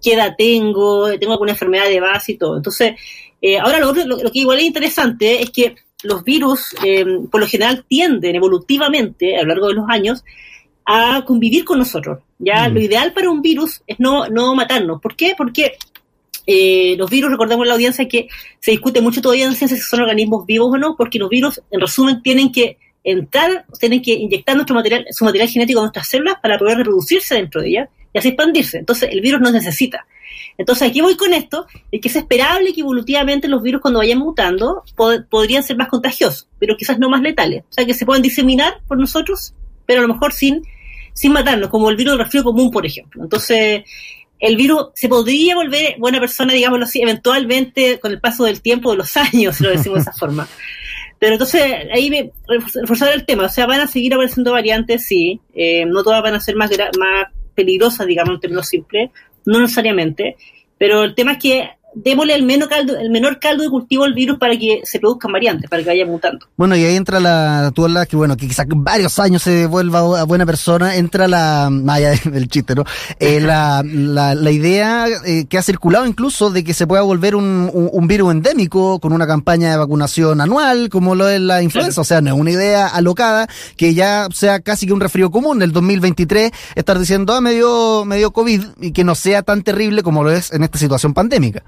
qué 0.02 0.14
edad 0.14 0.36
tengo, 0.38 1.10
tengo 1.20 1.34
alguna 1.34 1.52
enfermedad 1.52 1.90
de 1.90 2.00
base 2.00 2.32
y 2.32 2.38
todo. 2.38 2.56
Entonces, 2.56 2.94
eh, 3.42 3.60
ahora 3.60 3.80
lo, 3.80 3.92
lo, 3.94 4.24
lo, 4.24 4.32
que 4.32 4.40
igual 4.40 4.60
es 4.60 4.64
interesante 4.64 5.42
es 5.42 5.50
que 5.50 5.76
los 6.04 6.24
virus, 6.24 6.74
eh, 6.82 7.06
por 7.30 7.42
lo 7.42 7.48
general, 7.48 7.84
tienden 7.90 8.38
evolutivamente 8.38 9.36
a 9.36 9.42
lo 9.42 9.50
largo 9.50 9.68
de 9.68 9.74
los 9.74 9.90
años 9.90 10.24
a 10.86 11.26
convivir 11.26 11.66
con 11.66 11.80
nosotros. 11.80 12.20
Ya 12.40 12.70
mm. 12.70 12.74
lo 12.74 12.80
ideal 12.80 13.12
para 13.12 13.30
un 13.30 13.42
virus 13.42 13.82
es 13.86 14.00
no, 14.00 14.30
no 14.30 14.56
matarnos. 14.56 15.02
¿Por 15.02 15.18
qué? 15.18 15.34
Porque 15.38 15.74
eh, 16.46 16.96
los 16.98 17.10
virus, 17.10 17.32
recordemos 17.32 17.66
en 17.66 17.68
la 17.68 17.74
audiencia 17.74 18.08
que 18.08 18.28
se 18.62 18.72
discute 18.72 19.02
mucho 19.02 19.22
todavía 19.22 19.46
en 19.46 19.56
ciencia 19.56 19.78
si 19.78 19.84
son 19.84 20.02
organismos 20.02 20.46
vivos 20.46 20.74
o 20.74 20.78
no, 20.78 20.96
porque 20.96 21.20
los 21.20 21.30
virus, 21.30 21.62
en 21.70 21.82
resumen, 21.82 22.22
tienen 22.22 22.50
que 22.50 22.78
entrar, 23.04 23.66
tienen 23.80 24.02
que 24.02 24.14
inyectar 24.14 24.56
nuestro 24.56 24.76
material, 24.76 25.06
su 25.12 25.26
material 25.26 25.50
genético 25.50 25.80
a 25.80 25.84
nuestras 25.84 26.08
células 26.08 26.36
para 26.42 26.58
poder 26.58 26.78
reproducirse 26.78 27.36
dentro 27.36 27.62
de 27.62 27.70
ellas 27.70 27.90
y 28.14 28.18
así 28.18 28.30
expandirse. 28.30 28.78
Entonces, 28.78 29.10
el 29.12 29.22
virus 29.22 29.42
nos 29.42 29.54
necesita. 29.54 30.06
Entonces, 30.58 30.88
aquí 30.88 31.02
voy 31.02 31.16
con 31.16 31.34
esto, 31.34 31.66
es 31.92 32.00
que 32.00 32.08
es 32.08 32.16
esperable 32.16 32.74
que 32.74 32.82
evolutivamente 32.82 33.48
los 33.48 33.62
virus 33.64 33.82
cuando 33.82 34.00
vayan 34.00 34.20
mutando 34.20 34.84
podrían 35.30 35.64
ser 35.64 35.78
más 35.78 35.88
contagiosos, 35.88 36.48
pero 36.60 36.78
quizás 36.78 37.00
no 37.00 37.10
más 37.10 37.22
letales. 37.22 37.64
O 37.70 37.74
sea, 37.74 37.86
que 37.86 37.94
se 37.94 38.06
puedan 38.06 38.22
diseminar 38.22 38.82
por 38.88 39.00
nosotros, 39.00 39.54
pero 39.86 40.00
a 40.00 40.08
lo 40.08 40.14
mejor 40.14 40.32
sin, 40.34 40.62
sin 41.14 41.32
matarnos, 41.32 41.70
como 41.70 41.90
el 41.90 41.96
virus 41.96 42.14
del 42.14 42.20
resfrío 42.20 42.44
común, 42.44 42.70
por 42.70 42.86
ejemplo. 42.86 43.24
Entonces, 43.24 43.84
el 44.40 44.56
virus 44.58 44.88
se 44.94 45.10
podría 45.10 45.56
volver 45.56 45.96
buena 45.98 46.20
persona, 46.20 46.54
digámoslo 46.54 46.86
así, 46.86 47.02
eventualmente 47.02 48.00
con 48.00 48.12
el 48.12 48.20
paso 48.20 48.44
del 48.44 48.62
tiempo, 48.62 48.92
de 48.92 48.98
los 48.98 49.18
años, 49.18 49.56
si 49.56 49.64
lo 49.64 49.72
decimos 49.72 49.98
de 49.98 50.02
esa 50.02 50.14
forma. 50.14 50.48
Pero 51.24 51.36
entonces, 51.36 51.64
ahí 51.94 52.10
me, 52.10 52.32
reforzar 52.82 53.14
el 53.14 53.26
tema, 53.26 53.46
o 53.46 53.50
sea, 53.50 53.66
van 53.66 53.80
a 53.80 53.88
seguir 53.88 54.14
apareciendo 54.14 54.52
variantes, 54.52 55.06
sí, 55.06 55.40
eh, 55.56 55.86
no 55.86 56.04
todas 56.04 56.22
van 56.22 56.34
a 56.36 56.42
ser 56.42 56.58
más, 56.58 56.70
más 57.00 57.28
peligrosas, 57.56 58.06
digamos, 58.08 58.34
en 58.34 58.40
términos 58.42 58.68
simples, 58.68 59.10
no 59.46 59.62
necesariamente, 59.62 60.36
pero 60.78 61.04
el 61.04 61.16
tema 61.16 61.32
es 61.32 61.38
que 61.38 61.70
démosle 61.96 62.36
el 62.36 62.44
menor 62.44 62.70
caldo, 62.70 62.98
el 62.98 63.10
menor 63.10 63.40
caldo 63.40 63.64
de 63.64 63.70
cultivo 63.70 64.04
al 64.04 64.14
virus 64.14 64.38
para 64.38 64.58
que 64.58 64.82
se 64.84 65.00
produzcan 65.00 65.32
variantes, 65.32 65.70
para 65.70 65.84
que 65.84 65.90
vaya 65.90 66.06
mutando. 66.06 66.46
Bueno, 66.58 66.76
y 66.76 66.84
ahí 66.84 66.96
entra 66.96 67.20
la, 67.20 67.72
tú 67.74 67.86
hablas 67.86 68.08
que 68.08 68.16
bueno, 68.16 68.38
que 68.38 68.48
quizás 68.48 68.66
varios 68.70 69.20
años 69.20 69.42
se 69.44 69.68
vuelva 69.68 70.22
a 70.22 70.24
buena 70.24 70.46
persona, 70.46 70.96
entra 70.96 71.28
la, 71.28 71.70
malla 71.72 72.12
del 72.12 72.48
chiste, 72.48 72.76
¿no? 72.76 72.84
Eh, 73.20 73.40
la, 73.40 73.84
la, 73.86 74.36
la, 74.36 74.52
idea 74.52 75.08
eh, 75.26 75.46
que 75.48 75.58
ha 75.58 75.64
circulado 75.64 76.06
incluso 76.06 76.50
de 76.50 76.64
que 76.64 76.74
se 76.74 76.88
pueda 76.88 77.02
volver 77.02 77.36
un, 77.36 77.70
un, 77.74 78.08
virus 78.08 78.32
endémico 78.32 79.00
con 79.00 79.14
una 79.14 79.26
campaña 79.26 79.72
de 79.72 79.78
vacunación 79.78 80.42
anual, 80.42 80.90
como 80.90 81.16
lo 81.16 81.28
es 81.30 81.40
la 81.40 81.62
influenza, 81.62 82.02
o 82.02 82.04
sea, 82.04 82.22
no 82.22 82.34
es 82.34 82.40
una 82.40 82.52
idea 82.52 82.88
alocada, 82.88 83.48
que 83.78 83.94
ya 83.94 84.28
sea 84.34 84.60
casi 84.60 84.88
que 84.88 84.94
un 84.94 85.00
resfrío 85.00 85.32
común 85.32 85.60
del 85.60 85.72
2023, 85.72 86.52
estar 86.76 87.00
diciendo, 87.00 87.34
ah, 87.34 87.42
me 87.42 87.54
dio, 87.54 88.06
me 88.06 88.18
dio 88.18 88.32
COVID, 88.32 88.64
y 88.82 88.92
que 88.92 89.04
no 89.04 89.16
sea 89.16 89.42
tan 89.42 89.64
terrible 89.64 90.04
como 90.04 90.24
lo 90.24 90.32
es 90.32 90.52
en 90.52 90.64
esta 90.64 90.78
situación 90.78 91.14
pandémica. 91.14 91.64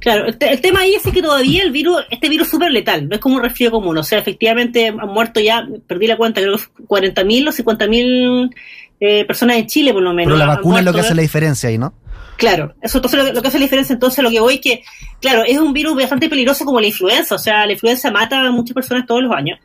Claro, 0.00 0.26
el, 0.26 0.60
tema 0.60 0.80
ahí 0.80 0.94
es 0.94 1.02
que 1.02 1.22
todavía 1.22 1.62
el 1.62 1.70
virus, 1.70 2.02
este 2.10 2.28
virus 2.28 2.46
es 2.46 2.50
súper 2.50 2.72
letal, 2.72 3.08
no 3.08 3.14
es 3.14 3.20
como 3.20 3.36
un 3.36 3.42
resfrío 3.42 3.70
común, 3.70 3.96
o 3.96 4.02
sea, 4.02 4.18
efectivamente 4.18 4.88
han 4.88 5.08
muerto 5.08 5.40
ya, 5.40 5.66
perdí 5.86 6.06
la 6.06 6.16
cuenta, 6.16 6.40
creo 6.40 6.56
que 6.56 6.84
40.000 6.84 7.48
o 7.48 7.52
50.000 7.52 8.54
eh, 9.00 9.24
personas 9.24 9.58
en 9.58 9.66
Chile 9.66 9.92
por 9.92 10.02
lo 10.02 10.12
menos. 10.12 10.32
Pero 10.32 10.38
la 10.38 10.54
vacuna 10.54 10.80
es 10.80 10.84
lo 10.84 10.92
que 10.92 11.00
hace 11.00 11.14
la 11.14 11.22
diferencia 11.22 11.68
ahí, 11.68 11.78
¿no? 11.78 11.94
Claro, 12.36 12.74
eso 12.80 12.98
entonces 12.98 13.34
lo, 13.34 13.42
que 13.42 13.48
hace 13.48 13.58
la 13.58 13.64
diferencia, 13.64 13.92
entonces 13.92 14.22
lo 14.22 14.30
que 14.30 14.38
voy 14.38 14.54
es 14.54 14.60
que, 14.60 14.82
claro, 15.20 15.42
es 15.44 15.58
un 15.58 15.72
virus 15.72 15.96
bastante 15.96 16.28
peligroso 16.28 16.64
como 16.64 16.80
la 16.80 16.86
influenza, 16.86 17.34
o 17.34 17.38
sea, 17.38 17.66
la 17.66 17.72
influenza 17.72 18.12
mata 18.12 18.40
a 18.40 18.50
muchas 18.52 18.74
personas 18.74 19.06
todos 19.06 19.22
los 19.22 19.32
años, 19.32 19.58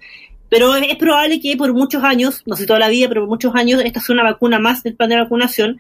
pero 0.49 0.75
es, 0.75 0.95
probable 0.95 1.39
que 1.39 1.55
por 1.55 1.71
muchos 1.73 2.03
años, 2.03 2.41
no 2.45 2.55
sé 2.55 2.65
toda 2.65 2.79
la 2.79 2.89
vida, 2.89 3.07
pero 3.07 3.21
por 3.21 3.29
muchos 3.29 3.53
años, 3.55 3.81
esta 3.83 3.99
sea 3.99 4.13
una 4.13 4.23
vacuna 4.23 4.57
más 4.57 4.81
del 4.81 4.95
plan 4.95 5.09
de 5.09 5.17
vacunación, 5.17 5.79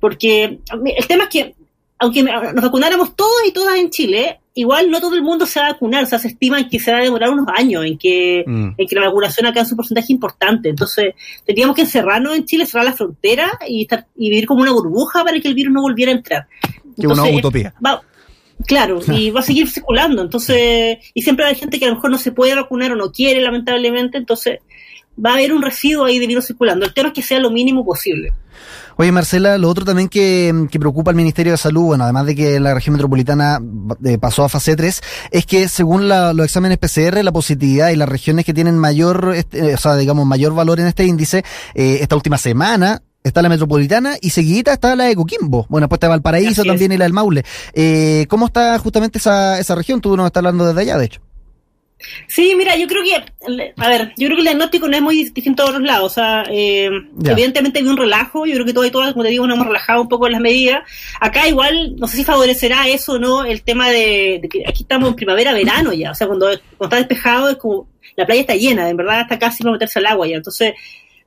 porque 0.00 0.60
el 0.96 1.06
tema 1.06 1.24
es 1.24 1.30
que, 1.30 1.54
aunque 2.04 2.22
nos 2.22 2.62
vacunáramos 2.62 3.16
todos 3.16 3.32
y 3.46 3.52
todas 3.52 3.78
en 3.78 3.88
Chile, 3.88 4.40
igual 4.54 4.90
no 4.90 5.00
todo 5.00 5.14
el 5.14 5.22
mundo 5.22 5.46
se 5.46 5.58
va 5.58 5.66
a 5.66 5.72
vacunar, 5.72 6.04
o 6.04 6.06
sea, 6.06 6.18
se 6.18 6.28
estima 6.28 6.68
que 6.68 6.78
se 6.78 6.92
va 6.92 6.98
a 6.98 7.02
demorar 7.02 7.30
unos 7.30 7.46
años 7.48 7.84
en 7.84 7.96
que, 7.96 8.44
mm. 8.46 8.68
en 8.76 8.86
que 8.86 8.94
la 8.94 9.06
vacunación 9.06 9.46
alcance 9.46 9.72
un 9.72 9.78
porcentaje 9.78 10.12
importante. 10.12 10.68
Entonces, 10.68 11.14
teníamos 11.46 11.74
que 11.74 11.82
encerrarnos 11.82 12.36
en 12.36 12.44
Chile, 12.44 12.66
cerrar 12.66 12.84
la 12.84 12.92
frontera 12.92 13.58
y, 13.66 13.82
estar, 13.82 14.06
y 14.16 14.28
vivir 14.28 14.46
como 14.46 14.62
una 14.62 14.72
burbuja 14.72 15.24
para 15.24 15.40
que 15.40 15.48
el 15.48 15.54
virus 15.54 15.72
no 15.72 15.80
volviera 15.80 16.12
a 16.12 16.14
entrar. 16.14 16.46
Que 17.00 17.06
una 17.06 17.24
utopía. 17.24 17.74
claro, 18.66 19.00
y 19.08 19.30
va 19.30 19.40
a 19.40 19.42
seguir 19.42 19.68
circulando. 19.68 20.20
Entonces, 20.20 20.98
y 21.14 21.22
siempre 21.22 21.46
hay 21.46 21.54
gente 21.54 21.78
que 21.78 21.86
a 21.86 21.88
lo 21.88 21.94
mejor 21.94 22.10
no 22.10 22.18
se 22.18 22.32
puede 22.32 22.54
vacunar 22.54 22.92
o 22.92 22.96
no 22.96 23.12
quiere, 23.12 23.40
lamentablemente. 23.40 24.18
Entonces, 24.18 24.60
va 25.22 25.30
a 25.30 25.34
haber 25.34 25.52
un 25.52 25.62
residuo 25.62 26.04
ahí 26.04 26.18
de 26.18 26.26
virus 26.26 26.46
circulando. 26.46 26.86
El 26.86 26.94
tema 26.94 27.08
es 27.08 27.14
que 27.14 27.22
sea 27.22 27.38
lo 27.40 27.50
mínimo 27.50 27.84
posible. 27.84 28.32
Oye, 28.96 29.10
Marcela, 29.10 29.58
lo 29.58 29.68
otro 29.68 29.84
también 29.84 30.08
que, 30.08 30.68
preocupa 30.78 31.10
al 31.10 31.16
Ministerio 31.16 31.52
de 31.52 31.58
Salud, 31.58 31.82
bueno, 31.82 32.04
además 32.04 32.26
de 32.26 32.36
que 32.36 32.60
la 32.60 32.74
región 32.74 32.92
metropolitana 32.92 33.60
eh, 34.04 34.18
pasó 34.18 34.44
a 34.44 34.48
fase 34.48 34.76
3, 34.76 35.00
es 35.32 35.46
que 35.46 35.68
según 35.68 36.08
los 36.08 36.44
exámenes 36.44 36.78
PCR, 36.78 37.24
la 37.24 37.32
positividad 37.32 37.90
y 37.90 37.96
las 37.96 38.08
regiones 38.08 38.44
que 38.44 38.54
tienen 38.54 38.78
mayor, 38.78 39.32
este, 39.34 39.74
o 39.74 39.78
sea, 39.78 39.96
digamos, 39.96 40.26
mayor 40.26 40.54
valor 40.54 40.78
en 40.78 40.86
este 40.86 41.04
índice, 41.04 41.44
eh, 41.74 41.98
esta 42.02 42.14
última 42.14 42.38
semana, 42.38 43.02
está 43.24 43.42
la 43.42 43.48
metropolitana 43.48 44.16
y 44.20 44.30
seguidita 44.30 44.72
está 44.72 44.94
la 44.94 45.04
de 45.04 45.16
Coquimbo. 45.16 45.66
Bueno, 45.68 45.86
después 45.86 45.96
está 45.96 46.08
Valparaíso 46.08 46.62
también 46.62 46.92
y 46.92 46.96
la 46.96 47.06
del 47.06 47.14
Maule. 47.14 47.42
Eh, 47.72 48.26
¿Cómo 48.28 48.46
está 48.46 48.78
justamente 48.78 49.18
esa, 49.18 49.58
esa 49.58 49.74
región? 49.74 50.00
Tú 50.00 50.16
nos 50.16 50.26
estás 50.26 50.42
hablando 50.42 50.66
desde 50.66 50.82
allá, 50.82 50.98
de 50.98 51.06
hecho. 51.06 51.23
Sí, 52.26 52.54
mira, 52.56 52.76
yo 52.76 52.86
creo 52.86 53.02
que, 53.02 53.14
a 53.76 53.88
ver, 53.88 54.12
yo 54.16 54.26
creo 54.26 54.36
que 54.36 54.40
el 54.40 54.44
diagnóstico 54.44 54.88
no 54.88 54.96
es 54.96 55.02
muy 55.02 55.24
distinto 55.24 55.62
a 55.62 55.66
otros 55.66 55.82
lados. 55.82 56.12
O 56.12 56.14
sea, 56.14 56.44
eh, 56.50 56.90
evidentemente 57.24 57.78
hay 57.78 57.86
un 57.86 57.96
relajo. 57.96 58.46
Yo 58.46 58.54
creo 58.54 58.66
que 58.66 58.72
todo 58.72 58.84
y 58.84 58.90
todas, 58.90 59.12
como 59.12 59.24
te 59.24 59.30
digo, 59.30 59.46
nos 59.46 59.56
hemos 59.56 59.68
relajado 59.68 60.02
un 60.02 60.08
poco 60.08 60.26
en 60.26 60.32
las 60.32 60.40
medidas. 60.40 60.82
Acá 61.20 61.48
igual, 61.48 61.96
no 61.96 62.06
sé 62.06 62.16
si 62.16 62.24
favorecerá 62.24 62.88
eso 62.88 63.14
o 63.14 63.18
no, 63.18 63.44
el 63.44 63.62
tema 63.62 63.90
de, 63.90 64.40
que 64.50 64.64
aquí 64.66 64.82
estamos 64.82 65.08
en 65.08 65.16
primavera-verano 65.16 65.92
ya. 65.92 66.10
O 66.10 66.14
sea, 66.14 66.26
cuando, 66.26 66.50
está 66.50 66.96
despejado 66.96 67.48
es 67.48 67.56
como, 67.56 67.88
la 68.16 68.26
playa 68.26 68.42
está 68.42 68.54
llena, 68.54 68.88
en 68.88 68.96
verdad 68.96 69.22
está 69.22 69.38
casi 69.38 69.62
para 69.62 69.72
meterse 69.72 69.98
al 69.98 70.06
agua 70.06 70.26
ya. 70.26 70.36
Entonces, 70.36 70.74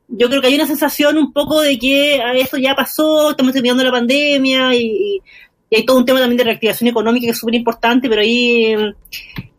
yo 0.09 0.29
creo 0.29 0.41
que 0.41 0.47
hay 0.47 0.55
una 0.55 0.67
sensación 0.67 1.17
un 1.17 1.33
poco 1.33 1.62
de 1.62 1.77
que 1.77 2.21
ah, 2.21 2.33
esto 2.33 2.57
ya 2.57 2.75
pasó, 2.75 3.31
estamos 3.31 3.53
terminando 3.53 3.83
la 3.83 3.91
pandemia 3.91 4.74
y, 4.75 5.21
y 5.69 5.75
hay 5.75 5.86
todo 5.86 5.97
un 5.97 6.05
tema 6.05 6.19
también 6.19 6.38
de 6.38 6.45
reactivación 6.45 6.89
económica 6.89 7.25
que 7.25 7.31
es 7.31 7.38
súper 7.38 7.55
importante, 7.55 8.07
pero 8.07 8.21
ahí 8.21 8.74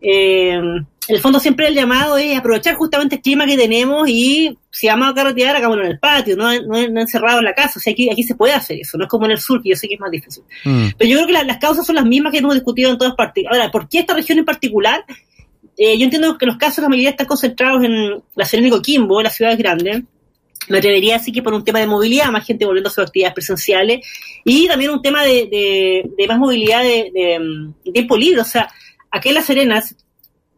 eh, 0.00 0.60
en 1.08 1.14
el 1.14 1.20
fondo 1.20 1.40
siempre 1.40 1.66
el 1.66 1.74
llamado 1.74 2.18
es 2.18 2.36
aprovechar 2.36 2.74
justamente 2.74 3.16
el 3.16 3.22
clima 3.22 3.46
que 3.46 3.56
tenemos 3.56 4.08
y 4.08 4.58
si 4.70 4.88
vamos 4.88 5.08
a 5.08 5.14
carretear, 5.14 5.56
hagámoslo 5.56 5.84
en 5.84 5.92
el 5.92 5.98
patio, 5.98 6.36
no, 6.36 6.52
no, 6.60 6.76
encerrado 7.00 7.38
en 7.38 7.46
la 7.46 7.54
casa. 7.54 7.78
O 7.78 7.80
sea, 7.80 7.92
aquí, 7.94 8.10
aquí 8.10 8.22
se 8.22 8.34
puede 8.34 8.52
hacer 8.52 8.78
eso, 8.78 8.98
no 8.98 9.04
es 9.04 9.10
como 9.10 9.24
en 9.24 9.32
el 9.32 9.40
sur, 9.40 9.62
que 9.62 9.70
yo 9.70 9.76
sé 9.76 9.88
que 9.88 9.94
es 9.94 10.00
más 10.00 10.10
difícil. 10.10 10.44
Mm. 10.64 10.88
Pero 10.98 11.10
yo 11.10 11.16
creo 11.16 11.26
que 11.26 11.44
las 11.44 11.58
causas 11.58 11.86
son 11.86 11.96
las 11.96 12.04
mismas 12.04 12.30
que 12.30 12.38
hemos 12.38 12.54
discutido 12.54 12.90
en 12.90 12.98
todas 12.98 13.14
partes. 13.14 13.44
Ahora, 13.50 13.70
¿por 13.70 13.88
qué 13.88 14.00
esta 14.00 14.12
región 14.12 14.38
en 14.38 14.44
particular? 14.44 15.04
Eh, 15.78 15.96
yo 15.96 16.04
entiendo 16.04 16.36
que 16.36 16.44
los 16.44 16.58
casos, 16.58 16.82
la 16.82 16.90
mayoría 16.90 17.10
están 17.10 17.26
concentrados 17.26 17.82
en 17.84 18.22
la 18.34 18.44
ciudad 18.44 18.64
de 18.64 18.70
Coquimbo, 18.70 19.22
las 19.22 19.34
ciudades 19.34 19.56
grandes. 19.56 20.02
Me 20.68 20.78
atrevería 20.78 21.14
a 21.14 21.18
decir 21.18 21.32
que 21.32 21.42
por 21.42 21.54
un 21.54 21.64
tema 21.64 21.78
de 21.78 21.86
movilidad, 21.86 22.30
más 22.30 22.44
gente 22.44 22.66
volviendo 22.66 22.90
a 22.90 22.92
sus 22.92 23.04
actividades 23.04 23.32
presenciales, 23.32 24.06
y 24.44 24.66
también 24.66 24.90
un 24.90 25.00
tema 25.00 25.24
de, 25.24 25.46
de, 26.18 26.26
más 26.26 26.38
movilidad 26.38 26.82
de, 26.82 27.10
de, 27.14 27.92
tiempo 27.92 28.16
libre. 28.16 28.42
O 28.42 28.44
sea, 28.44 28.68
aquí 29.10 29.28
en 29.28 29.34
Las 29.34 29.46
Serenas, 29.46 29.96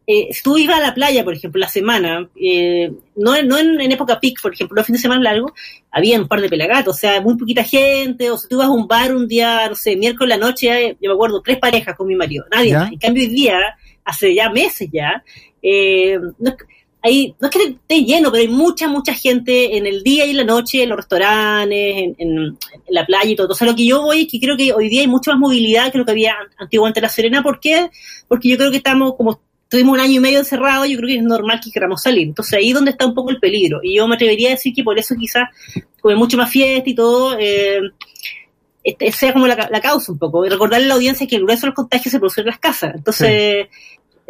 eh, 0.07 0.29
si 0.31 0.41
tú 0.41 0.57
ibas 0.57 0.79
a 0.79 0.81
la 0.81 0.93
playa, 0.93 1.23
por 1.23 1.33
ejemplo, 1.33 1.59
la 1.59 1.69
semana, 1.69 2.27
eh, 2.35 2.91
no, 3.15 3.41
no 3.43 3.57
en, 3.57 3.91
época 3.91 4.19
peak, 4.19 4.41
por 4.41 4.53
ejemplo, 4.53 4.75
los 4.75 4.85
fines 4.85 4.99
de 4.99 5.03
semana 5.03 5.21
largo, 5.21 5.53
había 5.91 6.19
un 6.19 6.27
par 6.27 6.41
de 6.41 6.49
pelagatos, 6.49 6.95
o 6.95 6.99
sea, 6.99 7.21
muy 7.21 7.37
poquita 7.37 7.63
gente, 7.63 8.31
o 8.31 8.37
si 8.37 8.47
tú 8.49 8.57
vas 8.57 8.67
a 8.67 8.71
un 8.71 8.87
bar 8.87 9.15
un 9.15 9.27
día, 9.27 9.69
no 9.69 9.75
sé, 9.75 9.95
miércoles 9.95 10.37
la 10.37 10.45
noche, 10.45 10.97
yo 10.99 11.09
me 11.09 11.13
acuerdo, 11.13 11.41
tres 11.41 11.59
parejas 11.59 11.95
con 11.95 12.07
mi 12.07 12.15
marido, 12.15 12.45
nadie 12.51 12.73
más. 12.73 12.91
En 12.91 12.97
cambio, 12.97 13.23
hoy 13.23 13.29
día, 13.29 13.59
hace 14.03 14.33
ya 14.33 14.49
meses 14.49 14.89
ya, 14.91 15.23
eh, 15.61 16.19
no, 16.39 16.55
hay, 17.03 17.35
no 17.39 17.47
es 17.47 17.55
que 17.55 17.63
esté 17.63 18.03
lleno, 18.03 18.31
pero 18.31 18.41
hay 18.41 18.47
mucha, 18.47 18.87
mucha 18.87 19.13
gente 19.13 19.77
en 19.77 19.87
el 19.87 20.03
día 20.03 20.25
y 20.25 20.31
en 20.31 20.37
la 20.37 20.43
noche, 20.43 20.83
en 20.83 20.89
los 20.89 20.97
restaurantes, 20.97 22.13
en, 22.17 22.57
la 22.89 23.05
playa 23.05 23.31
y 23.31 23.35
todo. 23.35 23.47
O 23.49 23.55
sea, 23.55 23.67
lo 23.67 23.75
que 23.75 23.85
yo 23.85 24.01
voy 24.01 24.23
es 24.23 24.27
que 24.31 24.39
creo 24.39 24.55
que 24.55 24.71
hoy 24.73 24.89
día 24.89 25.01
hay 25.01 25.07
mucha 25.07 25.31
más 25.31 25.39
movilidad 25.39 25.91
que 25.91 25.97
lo 25.97 26.05
que 26.05 26.11
había 26.11 26.35
antiguamente 26.57 26.99
en 26.99 27.03
La 27.03 27.09
Serena. 27.09 27.43
¿Por 27.43 27.59
qué? 27.59 27.89
Porque 28.27 28.49
yo 28.49 28.57
creo 28.57 28.71
que 28.71 28.77
estamos 28.77 29.15
como 29.15 29.41
tuvimos 29.71 29.93
un 29.93 30.01
año 30.01 30.17
y 30.17 30.19
medio 30.19 30.39
encerrado, 30.39 30.85
yo 30.85 30.97
creo 30.97 31.07
que 31.07 31.15
es 31.15 31.23
normal 31.23 31.61
que 31.63 31.71
queramos 31.71 32.03
salir. 32.03 32.27
Entonces 32.27 32.53
ahí 32.53 32.67
es 32.67 32.73
donde 32.73 32.91
está 32.91 33.05
un 33.05 33.15
poco 33.15 33.29
el 33.29 33.39
peligro. 33.39 33.79
Y 33.81 33.95
yo 33.95 34.05
me 34.05 34.15
atrevería 34.15 34.49
a 34.49 34.51
decir 34.51 34.73
que 34.73 34.83
por 34.83 34.99
eso 34.99 35.15
quizás, 35.17 35.43
como 36.01 36.15
mucho 36.17 36.35
más 36.35 36.51
fiesta 36.51 36.89
y 36.89 36.93
todo, 36.93 37.37
eh, 37.39 37.79
este, 38.83 39.11
sea 39.13 39.31
como 39.31 39.47
la, 39.47 39.55
causa 39.81 40.11
un 40.11 40.19
poco. 40.19 40.45
Y 40.45 40.49
recordarle 40.49 40.85
a 40.85 40.89
la 40.89 40.95
audiencia 40.95 41.25
que 41.25 41.37
el 41.37 41.43
grueso 41.43 41.61
de 41.61 41.67
los 41.67 41.75
contagios 41.75 42.11
se 42.11 42.19
produce 42.19 42.41
en 42.41 42.47
las 42.47 42.59
casas. 42.59 42.95
Entonces, 42.95 43.67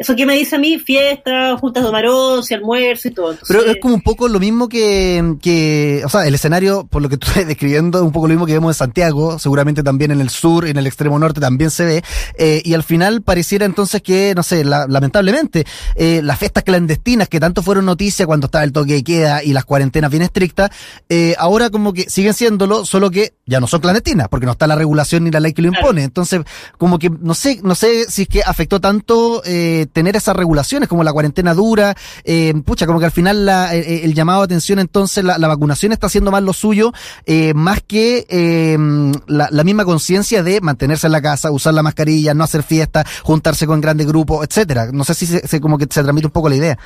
eso 0.02 0.16
que 0.16 0.26
me 0.26 0.34
dice 0.34 0.56
a 0.56 0.58
mí, 0.58 0.78
fiesta, 0.78 1.56
juntas 1.56 1.84
de 1.84 2.08
once, 2.08 2.54
almuerzo 2.54 3.08
y 3.08 3.10
todo. 3.12 3.36
Pero 3.46 3.64
es 3.64 3.76
como 3.80 3.94
un 3.94 4.02
poco 4.02 4.28
lo 4.28 4.40
mismo 4.40 4.68
que, 4.68 5.36
que, 5.40 6.02
o 6.04 6.08
sea, 6.08 6.26
el 6.26 6.34
escenario, 6.34 6.86
por 6.86 7.02
lo 7.02 7.08
que 7.08 7.16
tú 7.16 7.26
estás 7.28 7.46
describiendo, 7.46 7.98
es 7.98 8.04
un 8.04 8.12
poco 8.12 8.26
lo 8.26 8.34
mismo 8.34 8.46
que 8.46 8.52
vemos 8.52 8.74
en 8.74 8.78
Santiago, 8.78 9.38
seguramente 9.38 9.82
también 9.82 10.10
en 10.10 10.20
el 10.20 10.28
sur, 10.28 10.66
en 10.66 10.76
el 10.76 10.86
extremo 10.86 11.18
norte 11.18 11.40
también 11.40 11.70
se 11.70 11.84
ve, 11.84 12.04
eh, 12.36 12.62
y 12.64 12.74
al 12.74 12.82
final 12.82 13.22
pareciera 13.22 13.64
entonces 13.64 14.02
que, 14.02 14.34
no 14.34 14.42
sé, 14.42 14.64
lamentablemente, 14.64 15.64
eh, 15.94 16.20
las 16.22 16.38
fiestas 16.38 16.64
clandestinas 16.64 17.28
que 17.28 17.40
tanto 17.40 17.62
fueron 17.62 17.84
noticia 17.84 18.26
cuando 18.26 18.46
estaba 18.46 18.64
el 18.64 18.72
toque 18.72 18.94
de 18.94 19.04
queda 19.04 19.44
y 19.44 19.52
las 19.52 19.64
cuarentenas 19.64 20.10
bien 20.10 20.22
estrictas, 20.22 20.70
eh, 21.08 21.34
ahora 21.38 21.70
como 21.70 21.92
que 21.92 22.10
siguen 22.10 22.34
siéndolo, 22.34 22.84
solo 22.84 23.10
que 23.10 23.34
ya 23.46 23.60
no 23.60 23.66
son 23.66 23.80
clandestinas, 23.80 24.28
porque 24.28 24.46
no 24.46 24.52
está 24.52 24.66
la 24.66 24.74
regulación 24.74 25.24
ni 25.24 25.30
la 25.30 25.40
ley 25.40 25.52
que 25.52 25.62
lo 25.62 25.68
impone. 25.68 26.02
Entonces, 26.02 26.40
como 26.78 26.98
que 26.98 27.10
no 27.10 27.34
sé, 27.34 27.60
no 27.62 27.74
sé 27.74 28.10
si 28.10 28.22
es 28.22 28.28
que 28.28 28.42
afectó 28.42 28.80
tanto 28.80 29.42
eh, 29.44 29.86
tener 29.92 30.16
esas 30.16 30.36
regulaciones 30.36 30.88
como 30.88 31.04
la 31.04 31.12
cuarentena 31.12 31.54
dura, 31.54 31.96
eh, 32.24 32.54
pucha, 32.64 32.86
como 32.86 32.98
que 32.98 33.06
al 33.06 33.12
final 33.12 33.46
la, 33.46 33.74
eh, 33.74 33.80
eh, 33.80 34.00
el 34.04 34.14
llamado 34.14 34.40
de 34.40 34.44
atención 34.46 34.78
entonces 34.78 35.24
la, 35.24 35.38
vacunación 35.38 35.92
está 35.92 36.06
haciendo 36.06 36.30
más 36.30 36.42
lo 36.42 36.52
suyo, 36.52 36.92
eh, 37.26 37.52
más 37.54 37.80
que 37.86 38.26
eh, 38.28 38.78
la, 39.26 39.48
la, 39.50 39.64
misma 39.64 39.84
conciencia 39.84 40.42
de 40.42 40.60
mantenerse 40.60 41.06
en 41.06 41.12
la 41.12 41.22
casa, 41.22 41.50
usar 41.50 41.74
la 41.74 41.82
mascarilla, 41.82 42.34
no 42.34 42.44
hacer 42.44 42.62
fiestas, 42.62 43.06
juntarse 43.22 43.66
con 43.66 43.80
grandes 43.80 44.06
grupos, 44.06 44.46
etcétera. 44.46 44.90
No 44.92 45.04
sé 45.04 45.14
si 45.14 45.26
se, 45.26 45.60
como 45.60 45.78
que 45.78 45.84
se 45.84 46.02
transmite 46.02 46.26
un 46.26 46.32
poco 46.32 46.48
la 46.48 46.56
idea. 46.56 46.78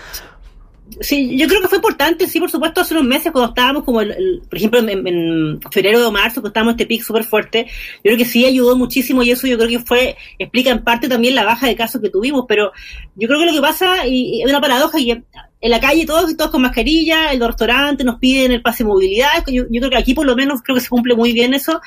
Sí, 1.00 1.36
yo 1.36 1.48
creo 1.48 1.60
que 1.60 1.68
fue 1.68 1.78
importante, 1.78 2.26
sí, 2.28 2.38
por 2.38 2.50
supuesto, 2.50 2.80
hace 2.80 2.94
unos 2.94 3.06
meses 3.06 3.32
cuando 3.32 3.50
estábamos 3.50 3.82
como, 3.82 4.00
el, 4.00 4.42
por 4.48 4.56
ejemplo, 4.56 4.78
en, 4.80 5.60
febrero 5.70 6.06
o 6.06 6.12
marzo, 6.12 6.36
cuando 6.36 6.48
estábamos 6.48 6.72
en 6.72 6.76
este 6.76 6.86
pic 6.86 7.02
súper 7.02 7.24
fuerte, 7.24 7.66
yo 7.96 8.02
creo 8.02 8.16
que 8.16 8.24
sí 8.24 8.46
ayudó 8.46 8.76
muchísimo 8.76 9.22
y 9.22 9.32
eso 9.32 9.46
yo 9.46 9.58
creo 9.58 9.68
que 9.68 9.78
fue, 9.80 10.16
explica 10.38 10.70
en 10.70 10.84
parte 10.84 11.08
también 11.08 11.34
la 11.34 11.44
baja 11.44 11.66
de 11.66 11.74
casos 11.74 12.00
que 12.00 12.08
tuvimos, 12.08 12.44
pero 12.46 12.72
yo 13.16 13.26
creo 13.26 13.40
que 13.40 13.46
lo 13.46 13.52
que 13.52 13.60
pasa, 13.60 14.06
y 14.06 14.42
es 14.42 14.48
una 14.48 14.60
paradoja, 14.60 14.98
y 15.00 15.22
en 15.66 15.72
la 15.72 15.80
calle 15.80 16.06
todos, 16.06 16.36
todos 16.36 16.52
con 16.52 16.62
mascarilla, 16.62 17.32
en 17.32 17.40
los 17.40 17.48
restaurantes 17.48 18.06
nos 18.06 18.20
piden 18.20 18.52
el 18.52 18.62
pase 18.62 18.84
de 18.84 18.88
movilidad, 18.88 19.44
yo, 19.48 19.64
yo, 19.68 19.80
creo 19.80 19.90
que 19.90 19.96
aquí 19.96 20.14
por 20.14 20.24
lo 20.24 20.36
menos 20.36 20.62
creo 20.62 20.76
que 20.76 20.80
se 20.80 20.88
cumple 20.88 21.16
muy 21.16 21.32
bien 21.32 21.54
eso, 21.54 21.80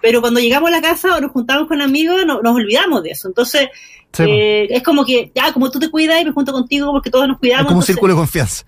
pero 0.00 0.22
cuando 0.22 0.40
llegamos 0.40 0.68
a 0.68 0.70
la 0.70 0.80
casa 0.80 1.14
o 1.14 1.20
nos 1.20 1.32
juntamos 1.32 1.68
con 1.68 1.82
amigos, 1.82 2.24
no, 2.26 2.40
nos 2.40 2.56
olvidamos 2.56 3.02
de 3.02 3.10
eso, 3.10 3.28
entonces 3.28 3.68
eh, 4.20 4.68
es 4.70 4.82
como 4.82 5.04
que, 5.04 5.30
ya, 5.34 5.52
como 5.52 5.70
tú 5.70 5.78
te 5.78 5.90
cuidas 5.90 6.22
y 6.22 6.24
me 6.24 6.32
junto 6.32 6.50
contigo 6.50 6.90
porque 6.90 7.10
todos 7.10 7.28
nos 7.28 7.38
cuidamos. 7.38 7.64
Es 7.64 7.68
como 7.68 7.80
un 7.80 7.84
círculo 7.84 8.14
de 8.14 8.20
confianza. 8.20 8.64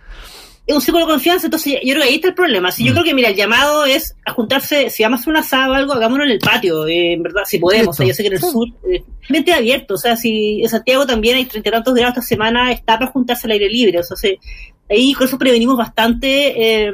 Es 0.69 0.75
un 0.75 0.83
círculo 0.83 1.07
de 1.07 1.13
confianza, 1.13 1.47
entonces 1.47 1.79
yo 1.83 1.95
creo 1.95 2.03
que 2.03 2.09
ahí 2.09 2.15
está 2.17 2.29
el 2.29 2.35
problema. 2.35 2.71
Si 2.71 2.85
yo 2.85 2.93
mm. 2.93 2.95
creo 2.95 3.05
que, 3.05 3.15
mira, 3.15 3.31
el 3.31 3.35
llamado 3.35 3.87
es 3.87 4.15
a 4.27 4.33
juntarse, 4.33 4.91
si 4.91 5.03
vamos 5.03 5.19
a 5.19 5.23
hacer 5.23 5.31
un 5.31 5.37
asado 5.39 5.73
o 5.73 5.75
algo, 5.75 5.95
hagámoslo 5.95 6.25
en 6.25 6.31
el 6.31 6.39
patio, 6.39 6.87
eh, 6.87 7.15
en 7.15 7.23
verdad, 7.23 7.43
si 7.47 7.59
podemos. 7.59 7.89
O 7.89 7.93
sea, 7.95 8.07
yo 8.07 8.13
sé 8.13 8.23
que 8.23 8.29
en 8.29 8.35
el 8.35 8.41
sur, 8.41 8.69
eh, 8.93 9.03
mente 9.31 9.55
abierto, 9.55 9.95
o 9.95 9.97
sea, 9.97 10.15
si 10.15 10.63
en 10.63 10.69
Santiago 10.69 11.07
también 11.07 11.37
hay 11.37 11.47
treinta 11.47 11.71
y 11.71 11.73
tantos 11.73 11.95
grados 11.95 12.19
esta 12.19 12.29
semana, 12.29 12.71
está 12.71 12.99
para 12.99 13.11
juntarse 13.11 13.47
al 13.47 13.53
aire 13.53 13.69
libre, 13.71 13.99
o 13.99 14.03
sea, 14.03 14.31
ahí 14.91 15.15
con 15.15 15.27
eso 15.27 15.39
prevenimos 15.39 15.77
bastante. 15.77 16.87
Eh, 16.87 16.93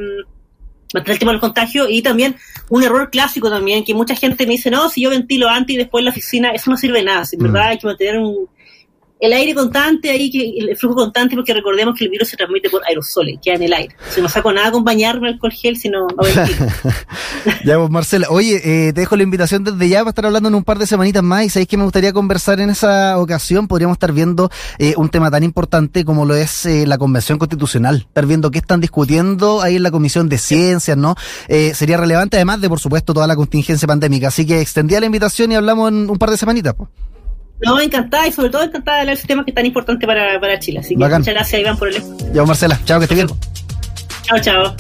el 0.95 1.19
tema 1.19 1.33
del 1.33 1.41
contagio 1.41 1.89
y 1.89 2.03
también 2.03 2.37
un 2.69 2.85
error 2.85 3.11
clásico 3.11 3.51
también, 3.51 3.83
que 3.83 3.95
mucha 3.95 4.15
gente 4.15 4.47
me 4.47 4.53
dice, 4.53 4.71
no, 4.71 4.89
si 4.89 5.03
yo 5.03 5.11
ventilo 5.11 5.49
antes 5.49 5.75
y 5.75 5.77
después 5.77 6.03
en 6.03 6.05
la 6.05 6.11
oficina, 6.13 6.51
eso 6.51 6.71
no 6.71 6.77
sirve 6.77 6.99
de 6.99 7.05
nada, 7.07 7.25
en 7.33 7.41
mm. 7.41 7.43
verdad 7.43 7.69
hay 7.71 7.79
que 7.79 7.87
mantener 7.89 8.19
un, 8.19 8.49
el 9.25 9.33
aire 9.33 9.55
constante, 9.55 10.11
ahí 10.11 10.31
que 10.31 10.53
el 10.59 10.77
flujo 10.77 10.97
constante, 10.97 11.35
porque 11.35 11.55
recordemos 11.55 11.95
que 11.97 12.05
el 12.05 12.11
virus 12.11 12.29
se 12.29 12.37
transmite 12.37 12.69
por 12.69 12.83
aerosoles, 12.87 13.39
queda 13.43 13.55
en 13.55 13.63
el 13.63 13.73
aire. 13.73 13.97
Si 14.11 14.21
no 14.21 14.29
saco 14.29 14.53
nada 14.53 14.69
acompañarme 14.69 15.29
alcohol 15.29 15.51
gel, 15.51 15.79
sino 15.79 16.07
no 16.09 16.23
Ya, 17.65 17.79
pues 17.79 17.91
Marcela, 17.91 18.27
oye, 18.29 18.57
eh, 18.57 18.93
te 18.93 19.01
dejo 19.01 19.17
la 19.17 19.23
invitación 19.23 19.65
desde 19.65 19.89
ya 19.89 20.01
para 20.01 20.11
estar 20.11 20.27
hablando 20.27 20.51
en 20.51 20.55
un 20.55 20.63
par 20.63 20.79
de 20.79 20.87
semanitas 20.87 21.23
más 21.23 21.47
y 21.47 21.49
sabéis 21.49 21.69
que 21.69 21.79
me 21.79 21.85
gustaría 21.85 22.13
conversar 22.13 22.61
en 22.61 22.69
esa 22.69 23.19
ocasión, 23.19 23.67
podríamos 23.67 23.95
estar 23.95 24.13
viendo 24.13 24.51
eh, 24.79 24.93
un 24.99 25.09
tema 25.09 25.31
tan 25.31 25.43
importante 25.43 26.05
como 26.05 26.27
lo 26.27 26.35
es 26.35 26.67
eh, 26.67 26.87
la 26.87 26.99
Convención 26.99 27.39
Constitucional, 27.39 28.05
estar 28.07 28.27
viendo 28.27 28.51
qué 28.51 28.59
están 28.59 28.83
discutiendo 28.83 29.63
ahí 29.63 29.77
en 29.77 29.85
la 29.85 29.91
Comisión 29.91 30.29
de 30.29 30.37
Ciencias, 30.37 30.99
¿no? 30.99 31.15
sería 31.49 31.97
relevante 31.97 32.37
además 32.37 32.61
de, 32.61 32.69
por 32.69 32.79
supuesto, 32.79 33.15
toda 33.15 33.27
la 33.27 33.37
contingencia 33.37 33.89
pandémica. 33.89 34.29
Así 34.29 34.45
que 34.45 34.61
extendía 34.61 35.01
la 35.01 35.07
invitación 35.07 35.51
y 35.53 35.55
hablamos 35.55 35.91
en 35.91 36.11
un 36.11 36.19
par 36.19 36.31
de 36.31 36.37
semanitas. 36.37 36.75
Pues. 36.75 36.91
No, 37.61 37.81
encantada 37.81 38.27
y 38.27 38.33
sobre 38.33 38.51
todo 38.51 38.63
encantada 38.63 38.97
de 38.97 39.01
hablar 39.03 39.17
de 39.17 39.19
ese 39.21 39.29
tema 39.29 39.45
que 39.45 39.51
es 39.51 39.55
tan 39.55 39.67
importante 39.67 40.07
para, 40.07 40.39
para 40.41 40.59
Chile. 40.59 40.81
Así 40.81 40.97
que 40.97 41.05
muchas 41.05 41.27
gracias, 41.27 41.61
Iván, 41.61 41.77
por 41.77 41.89
el 41.89 42.03
Ya, 42.33 42.45
Marcela. 42.45 42.79
Chao, 42.85 42.99
que 42.99 43.05
esté 43.05 43.15
bien. 43.15 43.29
Chao, 44.23 44.41
chao. 44.41 44.77